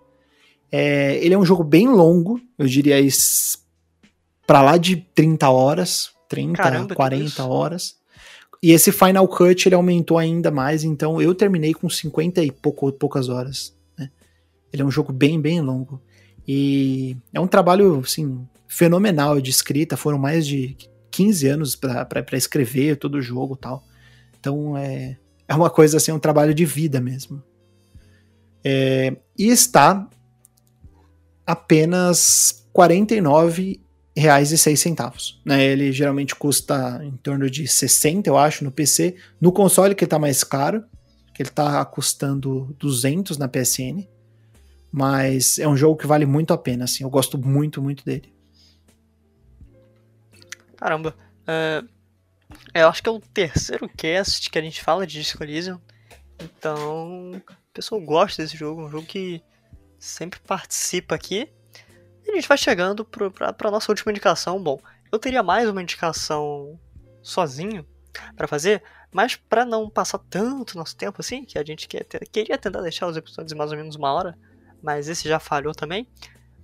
[0.71, 2.95] É, ele é um jogo bem longo, eu diria
[4.47, 7.95] para lá de 30 horas, 30, Caramba, 40 horas.
[8.63, 12.89] E esse Final Cut ele aumentou ainda mais, então eu terminei com 50 e pouco,
[12.93, 13.75] poucas horas.
[13.97, 14.09] Né?
[14.71, 16.01] Ele é um jogo bem, bem longo.
[16.47, 19.97] E é um trabalho, assim, fenomenal de escrita.
[19.97, 20.77] Foram mais de
[21.11, 23.83] 15 anos para escrever todo o jogo tal.
[24.39, 27.43] Então é, é uma coisa assim, um trabalho de vida mesmo.
[28.63, 30.09] É, e está
[31.45, 32.65] apenas
[34.15, 35.35] R$ 49,06.
[35.43, 35.63] Né?
[35.63, 39.15] Ele geralmente custa em torno de 60, eu acho, no PC.
[39.41, 40.83] No console que está mais caro,
[41.33, 44.07] que ele está custando 200 na PSN.
[44.91, 47.03] Mas é um jogo que vale muito a pena, assim.
[47.03, 48.31] Eu gosto muito, muito dele.
[50.77, 51.15] Caramba.
[51.41, 51.87] Uh,
[52.73, 55.79] eu acho que é o terceiro cast que a gente fala de Disco Elysium.
[56.39, 57.41] Então, o
[57.73, 58.85] pessoal gosta desse jogo.
[58.85, 59.41] Um jogo que
[59.97, 61.49] sempre participa aqui.
[62.33, 64.61] A gente vai chegando pra nossa última indicação.
[64.61, 64.79] Bom,
[65.11, 66.79] eu teria mais uma indicação
[67.21, 67.85] sozinho
[68.35, 68.81] para fazer,
[69.11, 72.81] mas para não passar tanto nosso tempo assim, que a gente quer ter, queria tentar
[72.81, 74.35] deixar os episódios mais ou menos uma hora,
[74.81, 76.07] mas esse já falhou também.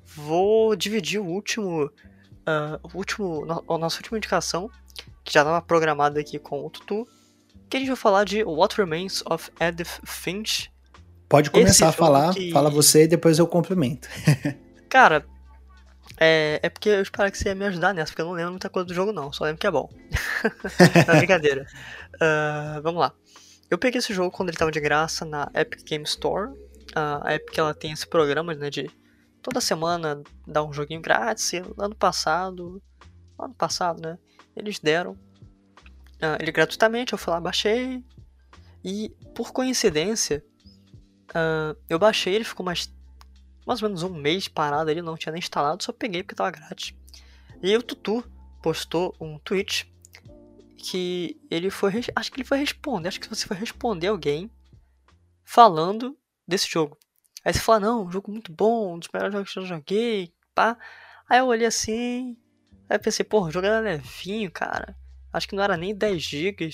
[0.04, 4.72] Vou dividir o último, uh, o último, a nossa última indicação,
[5.24, 7.08] que já estava programada aqui com o Tutu,
[7.70, 10.72] que a gente vai falar de What Remains of Edith Finch.
[11.30, 12.52] Pode começar a falar, que...
[12.52, 14.10] fala você e depois eu complemento.
[14.90, 15.24] Cara,
[16.20, 18.52] é, é porque eu esperava que você ia me ajudar nessa, porque eu não lembro
[18.52, 19.90] muita coisa do jogo não, só lembro que é bom.
[21.08, 21.66] não, brincadeira.
[22.16, 23.14] Uh, vamos lá.
[23.70, 26.52] Eu peguei esse jogo quando ele estava de graça na Epic Game Store,
[26.96, 28.90] a Epic ela tem esse programa, né, de
[29.42, 31.52] toda semana dar um joguinho grátis.
[31.78, 32.82] Ano passado,
[33.38, 34.18] ano passado, né,
[34.56, 37.14] eles deram uh, ele gratuitamente.
[37.14, 38.04] Eu fui lá, baixei
[38.84, 40.44] e por coincidência
[41.30, 42.92] uh, eu baixei, ele ficou mais
[43.70, 46.50] mais ou menos um mês parado ali, não tinha nem instalado, só peguei porque tava
[46.50, 46.96] grátis.
[47.62, 48.24] E aí o Tutu
[48.64, 49.94] postou um tweet
[50.76, 54.50] que ele foi, acho que ele foi responder, acho que você foi responder alguém
[55.44, 56.18] falando
[56.48, 56.98] desse jogo.
[57.46, 60.34] Aí você fala, não, um jogo muito bom, um dos melhores jogos que eu joguei,
[60.56, 60.76] pá.
[61.30, 62.36] Aí eu olhei assim,
[62.90, 64.98] aí pensei, porra, o jogo era levinho, cara.
[65.32, 66.70] Acho que não era nem 10 GB,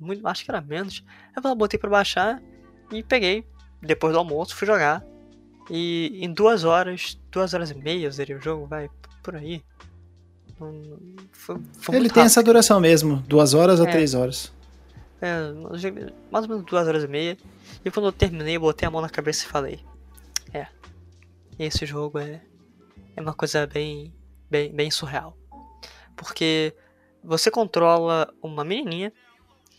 [0.00, 1.04] muito, acho que era menos.
[1.36, 2.42] Aí eu botei pra baixar
[2.90, 3.46] e peguei.
[3.80, 5.13] Depois do almoço, fui jogar.
[5.70, 8.90] E em duas horas, duas horas e meia eu zerei o jogo, vai,
[9.22, 9.62] por aí.
[11.32, 12.26] Foi, foi Ele tem rápido.
[12.26, 14.52] essa duração mesmo, duas horas é, a três horas.
[15.20, 15.52] É,
[16.30, 17.36] mais ou menos duas horas e meia.
[17.84, 19.80] E quando eu terminei, eu botei a mão na cabeça e falei:
[20.52, 20.66] É,
[21.58, 22.42] esse jogo é,
[23.16, 24.12] é uma coisa bem,
[24.50, 25.36] bem, bem surreal.
[26.14, 26.74] Porque
[27.22, 29.12] você controla uma menininha,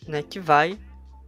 [0.06, 0.78] né, que vai.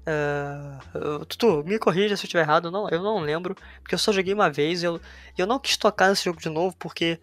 [0.09, 4.11] Uh, Tutu, me corrija se eu estiver errado, não, eu não lembro, porque eu só
[4.11, 4.99] joguei uma vez, eu,
[5.37, 7.21] eu não quis tocar nesse jogo de novo, porque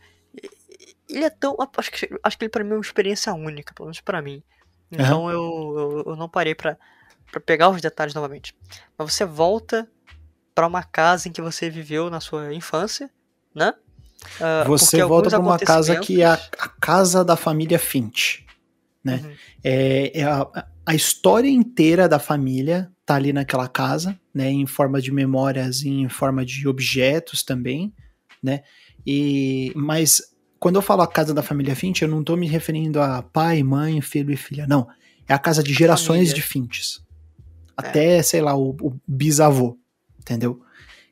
[1.10, 1.56] ele é tão.
[1.78, 4.44] Acho que, acho que ele para mim é uma experiência única, pelo menos para mim.
[4.92, 5.32] Então uhum.
[5.32, 6.78] eu, eu, eu, não parei pra,
[7.32, 8.56] para pegar os detalhes novamente.
[8.98, 9.90] Mas você volta
[10.54, 13.10] para uma casa em que você viveu na sua infância,
[13.54, 13.74] né?
[14.40, 18.46] Uh, você volta para uma casa que é a, a, casa da família Finch,
[19.04, 19.22] né?
[19.24, 19.36] Uhum.
[19.64, 24.50] É, é a, a, história inteira da família tá ali naquela casa, né?
[24.50, 27.94] Em forma de memórias, em forma de objetos também,
[28.42, 28.64] né?
[29.06, 30.22] E mas
[30.60, 33.62] quando eu falo a casa da família Finch, eu não tô me referindo a pai,
[33.62, 34.88] mãe, filho e filha, não.
[35.28, 36.34] É a casa de gerações família.
[36.36, 37.06] de Finches
[37.76, 39.78] até, sei lá, o, o bisavô,
[40.20, 40.62] entendeu?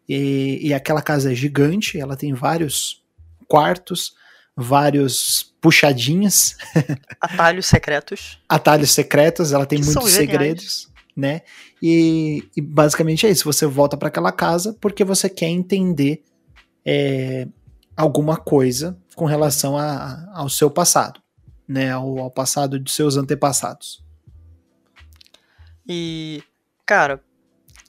[0.08, 3.04] E, e, aquela casa é gigante, ela tem vários
[3.48, 4.16] quartos,
[4.56, 6.58] vários puxadinhas.
[7.20, 8.40] Atalhos secretos.
[8.48, 11.42] Atalhos secretos, ela tem que muitos segredos, né?
[11.82, 16.24] E, e, basicamente é isso, você volta para aquela casa porque você quer entender
[16.86, 17.48] é,
[17.96, 21.22] alguma coisa com relação a, ao seu passado,
[21.68, 21.92] né?
[21.92, 24.04] Ao, ao passado de seus antepassados.
[25.88, 26.42] E
[26.86, 27.22] Cara,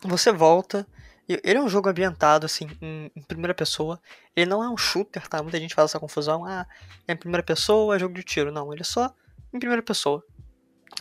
[0.02, 0.86] você volta.
[1.29, 3.99] Ele é um jogo ambientado, assim, em, em, primeira pessoa.
[4.37, 5.43] Ele não é um shooter, tá?
[5.43, 6.45] Muita gente faz essa confusão.
[6.45, 6.66] Ah,
[7.09, 8.53] é em primeira pessoa, é jogo de tiro.
[8.53, 9.12] Não, ele é só
[9.53, 10.22] em primeira pessoa.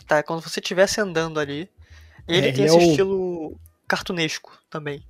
[0.06, 0.18] Tá?
[0.18, 1.68] É quando você estivesse andando ali.
[2.26, 2.90] Ele é, tem ele esse é o...
[2.90, 5.04] estilo cartunesco também.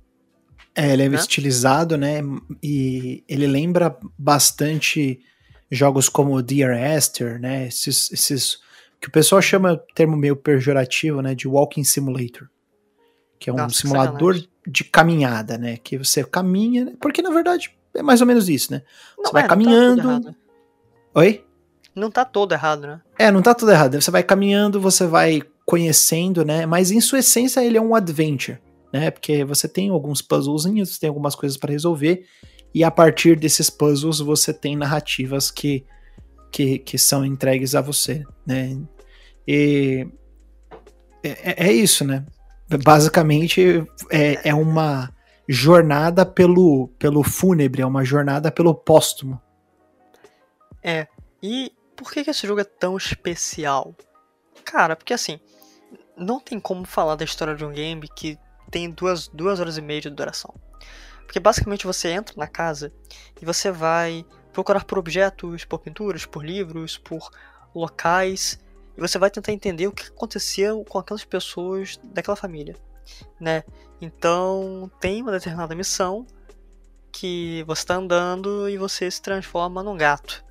[0.75, 1.15] É, ele é né?
[1.15, 2.19] estilizado, né?
[2.61, 5.21] E ele lembra bastante
[5.71, 7.67] jogos como Dear Esther, né?
[7.67, 8.59] Esses, esses
[8.99, 11.33] que o pessoal chama termo meio pejorativo, né?
[11.33, 12.49] De Walking Simulator,
[13.39, 14.35] que é um Nossa, simulador
[14.67, 15.77] de caminhada, né?
[15.77, 18.81] Que você caminha, porque na verdade é mais ou menos isso, né?
[19.17, 20.21] Não, você vai é, caminhando.
[20.21, 20.35] Tá
[21.15, 21.43] Oi?
[21.95, 23.01] Não tá todo errado, né?
[23.17, 23.99] É, não tá tudo errado.
[24.01, 26.65] Você vai caminhando, você vai conhecendo, né?
[26.65, 28.59] Mas em sua essência ele é um adventure,
[28.91, 29.11] né?
[29.11, 32.25] Porque você tem alguns puzzlezinhos, tem algumas coisas para resolver
[32.75, 35.85] e a partir desses puzzles você tem narrativas que,
[36.51, 38.77] que, que são entregues a você, né?
[39.47, 40.05] E
[41.23, 42.25] é, é isso, né?
[42.83, 45.13] Basicamente é, é uma
[45.47, 49.41] jornada pelo, pelo fúnebre, é uma jornada pelo póstumo.
[50.83, 51.07] É,
[51.41, 53.95] e por que, que esse jogo é tão especial?
[54.63, 55.39] Cara, porque assim,
[56.17, 58.37] não tem como falar da história de um game que
[58.71, 60.53] tem duas, duas horas e meia de duração.
[61.25, 62.91] Porque basicamente você entra na casa
[63.41, 67.29] e você vai procurar por objetos, por pinturas, por livros, por
[67.73, 68.59] locais,
[68.97, 72.75] e você vai tentar entender o que aconteceu com aquelas pessoas daquela família,
[73.39, 73.63] né?
[73.99, 76.25] Então, tem uma determinada missão
[77.11, 80.43] que você está andando e você se transforma num gato.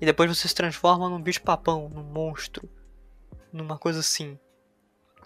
[0.00, 2.68] E depois você se transforma num bicho-papão, num monstro,
[3.52, 4.38] numa coisa assim.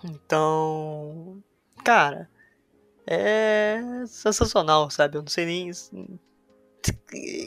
[0.05, 1.43] Então,
[1.83, 2.31] cara,
[3.07, 5.17] é sensacional, sabe?
[5.17, 5.71] Eu não sei nem.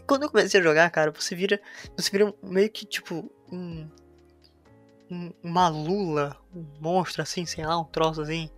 [0.08, 1.62] Quando eu comecei a jogar, cara, você vira.
[1.96, 3.32] Você vira meio que tipo.
[3.52, 3.88] Um,
[5.44, 8.50] uma lula, um monstro assim, sei lá, um troço assim.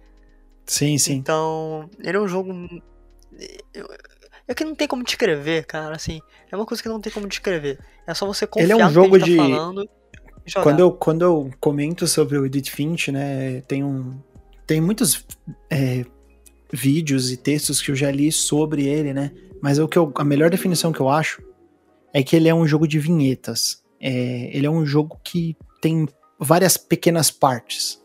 [0.66, 1.16] Sim, sim.
[1.16, 2.54] Então, ele é um jogo.
[4.48, 6.22] É que não tem como descrever, cara, assim.
[6.52, 7.80] É uma coisa que não tem como descrever.
[8.06, 9.36] É só você confiar ele é um jogo tá de...
[9.36, 9.90] falando.
[10.62, 14.20] Quando eu, quando eu comento sobre o Edith Finch, né, tem um.
[14.68, 15.26] Tem muitos
[15.70, 16.06] é,
[16.72, 19.32] vídeos e textos que eu já li sobre ele, né?
[19.62, 21.42] Mas o que eu, a melhor definição que eu acho
[22.14, 23.82] é que ele é um jogo de vinhetas.
[24.00, 26.08] É, ele é um jogo que tem
[26.44, 28.02] várias pequenas partes.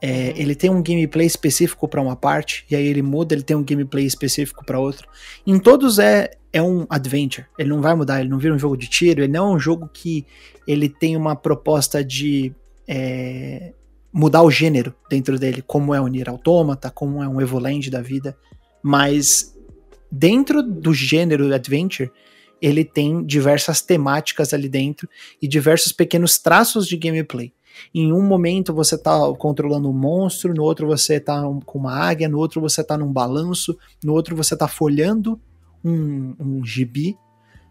[0.00, 0.32] É, uhum.
[0.36, 3.64] ele tem um gameplay específico para uma parte, e aí ele muda, ele tem um
[3.64, 5.08] gameplay específico para outro.
[5.46, 8.76] Em todos é, é um adventure, ele não vai mudar, ele não vira um jogo
[8.76, 10.24] de tiro, ele não é um jogo que
[10.66, 12.54] ele tem uma proposta de
[12.86, 13.72] é,
[14.12, 18.00] mudar o gênero dentro dele, como é o Nier Automata, como é um Evoland da
[18.00, 18.36] vida,
[18.82, 19.56] mas
[20.10, 22.10] dentro do gênero Adventure,
[22.60, 25.08] ele tem diversas temáticas ali dentro
[25.40, 27.52] e diversos pequenos traços de gameplay.
[27.94, 32.28] Em um momento você está controlando um monstro, no outro você está com uma águia,
[32.28, 35.40] no outro você está num balanço, no outro você está folhando
[35.84, 37.16] um, um gibi,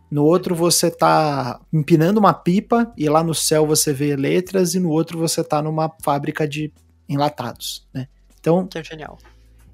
[0.09, 4.79] no outro você tá empinando uma pipa e lá no céu você vê letras e
[4.79, 6.71] no outro você tá numa fábrica de
[7.09, 8.07] enlatados, né?
[8.39, 9.17] Então, que é genial.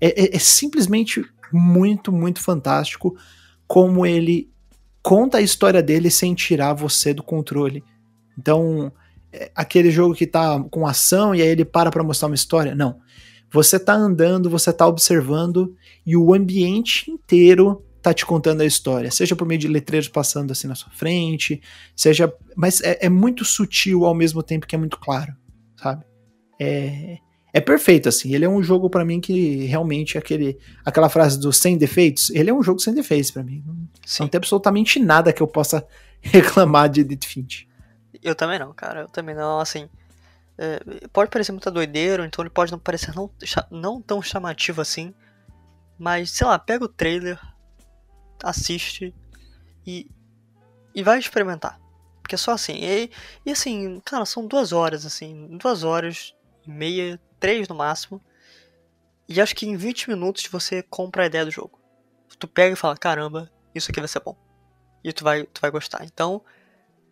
[0.02, 3.16] É, é, é simplesmente muito, muito fantástico
[3.68, 4.52] como ele
[5.02, 7.84] conta a história dele sem tirar você do controle.
[8.38, 8.92] Então,
[9.56, 13.00] aquele jogo que tá com ação e aí ele para para mostrar uma história, não.
[13.52, 15.76] Você tá andando, você tá observando
[16.06, 20.52] e o ambiente inteiro tá te contando a história, seja por meio de letreiros passando
[20.52, 21.62] assim na sua frente,
[21.96, 22.34] seja.
[22.56, 25.34] Mas é, é muito sutil ao mesmo tempo que é muito claro,
[25.78, 26.04] sabe?
[26.60, 27.18] É,
[27.54, 28.34] é perfeito, assim.
[28.34, 32.50] Ele é um jogo para mim que realmente aquele, aquela frase do sem defeitos, ele
[32.50, 33.64] é um jogo sem defeitos para mim.
[34.06, 34.24] Sim.
[34.24, 35.86] Não tem absolutamente nada que eu possa
[36.20, 37.68] reclamar de Edith Finch.
[38.22, 39.02] Eu também não, cara.
[39.02, 39.90] Eu também não, assim.
[40.58, 43.30] É, pode parecer muito doideiro, então ele pode não parecer não,
[43.72, 45.14] não tão chamativo assim.
[45.98, 47.40] Mas, sei lá, pega o trailer,
[48.44, 49.14] assiste
[49.86, 50.10] e,
[50.94, 51.80] e vai experimentar.
[52.22, 52.74] Porque é só assim.
[52.84, 53.12] E,
[53.46, 55.58] e assim, cara, são duas horas, assim.
[55.58, 56.34] Duas horas
[56.66, 58.22] e meia, três no máximo.
[59.28, 61.80] E acho que em 20 minutos você compra a ideia do jogo.
[62.38, 64.36] Tu pega e fala, caramba, isso aqui vai ser bom.
[65.04, 66.04] E tu vai, tu vai gostar.
[66.04, 66.44] Então,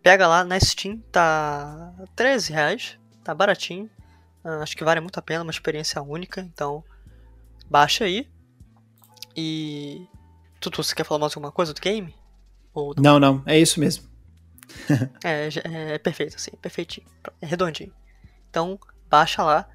[0.02, 2.99] pega lá na Steam, tá 13 reais.
[3.24, 3.89] Tá baratinho.
[4.43, 6.41] Uh, acho que vale muito a pena, uma experiência única.
[6.41, 6.84] Então,
[7.70, 8.28] baixa aí.
[9.36, 10.08] E
[10.60, 12.14] Tutu, você quer falar mais alguma coisa do game?
[12.74, 13.20] Ou não?
[13.20, 14.10] não, não, é isso mesmo.
[15.24, 17.06] é, é, é, perfeito, assim, perfeitinho,
[17.41, 17.93] é redondinho.
[18.49, 18.80] Então,
[19.10, 19.68] baixa lá.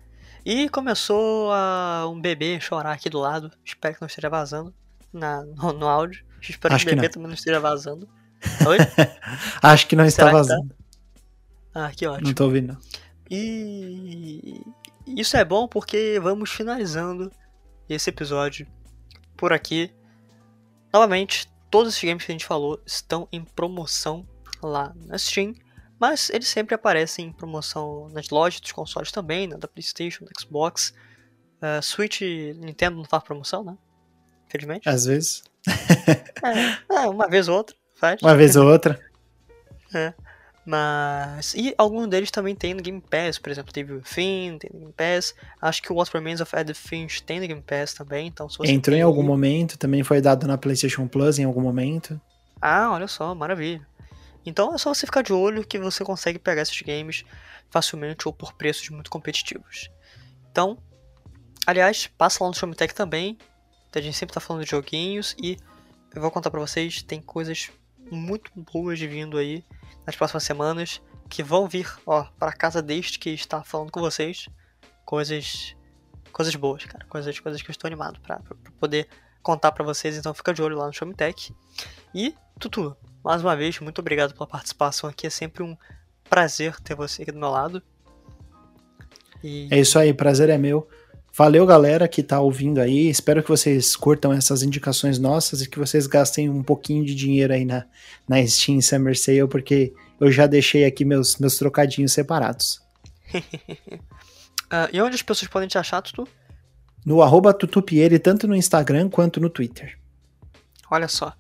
[0.45, 3.51] E começou a um bebê chorar aqui do lado.
[3.65, 4.73] Espero que não esteja vazando
[5.13, 6.25] na, no, no áudio.
[6.41, 8.09] Espero Acho que o bebê também não esteja vazando.
[8.67, 8.79] Oi?
[9.63, 10.69] Acho que não está Será vazando.
[11.73, 11.87] Tá?
[11.87, 12.29] Ah, que ótimo.
[12.29, 12.79] Não tô ouvindo, não.
[13.31, 14.61] E
[15.07, 17.31] isso é bom porque vamos finalizando
[17.89, 18.67] esse episódio
[19.37, 19.93] por aqui.
[20.93, 24.27] Novamente, todos os games que a gente falou estão em promoção
[24.63, 25.55] lá na Steam,
[25.99, 30.31] mas eles sempre aparecem em promoção nas lojas dos consoles também, né, da PlayStation, da
[30.39, 30.95] Xbox.
[31.57, 32.21] Uh, Switch
[32.57, 33.77] Nintendo não faz promoção, né?
[34.47, 34.89] Infelizmente.
[34.89, 35.43] Às vezes.
[36.43, 38.21] é, é, uma vez ou outra faz.
[38.23, 39.01] Uma vez ou outra.
[39.95, 40.15] é.
[40.67, 41.55] Mas.
[41.55, 44.81] E alguns deles também tem no Game Pass, por exemplo, teve o Finn, tem no
[44.81, 45.33] Game Pass.
[45.63, 48.95] Acho que o What Remains of Edith Finch tem no Game Pass também, então Entrou
[48.95, 48.99] tem...
[48.99, 52.21] em algum momento, também foi dado na PlayStation Plus em algum momento.
[52.61, 53.87] Ah, olha só, maravilha.
[54.45, 57.25] Então é só você ficar de olho que você consegue pegar esses games
[57.71, 59.89] facilmente ou por preços muito competitivos.
[60.51, 60.79] Então,
[61.65, 63.39] aliás, passa lá no Showmetech também.
[63.95, 65.57] A gente sempre tá falando de joguinhos e
[66.15, 67.71] eu vou contar para vocês, tem coisas
[68.11, 69.65] muito boas vindo aí
[70.05, 74.49] nas próximas semanas que vão vir, ó, para casa deste que está falando com vocês.
[75.05, 75.77] Coisas
[76.33, 78.41] coisas boas, cara, coisas coisas que eu estou animado para
[78.79, 79.09] poder
[79.43, 81.55] contar para vocês, então fica de olho lá no Showmetech.
[82.15, 85.27] E Tutu, mais uma vez, muito obrigado pela participação aqui.
[85.27, 85.77] É sempre um
[86.29, 87.83] prazer ter você aqui do meu lado.
[89.43, 89.69] E...
[89.71, 90.89] É isso aí, prazer é meu.
[91.39, 93.11] Valeu, galera que tá ouvindo aí.
[93.11, 97.53] Espero que vocês curtam essas indicações nossas e que vocês gastem um pouquinho de dinheiro
[97.53, 97.85] aí na,
[98.27, 102.83] na Steam Summer Sale, porque eu já deixei aqui meus, meus trocadinhos separados.
[103.35, 106.27] uh, e onde as pessoas podem te achar, Tutu?
[107.05, 109.99] No arroba Tutupieri, tanto no Instagram quanto no Twitter.
[110.91, 111.35] Olha só.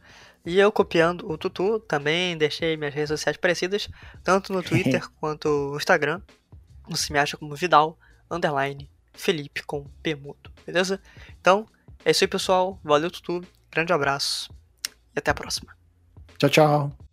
[0.44, 3.88] E eu copiando o Tutu, também deixei minhas redes sociais parecidas,
[4.22, 6.20] tanto no Twitter quanto no Instagram.
[6.86, 7.99] Você me acha como Vidal,
[8.30, 11.00] underline, Felipe com P mudo, beleza?
[11.40, 11.66] Então,
[12.04, 14.50] é isso aí pessoal, valeu Tutu, grande abraço
[15.14, 15.76] e até a próxima.
[16.38, 17.05] Tchau, tchau.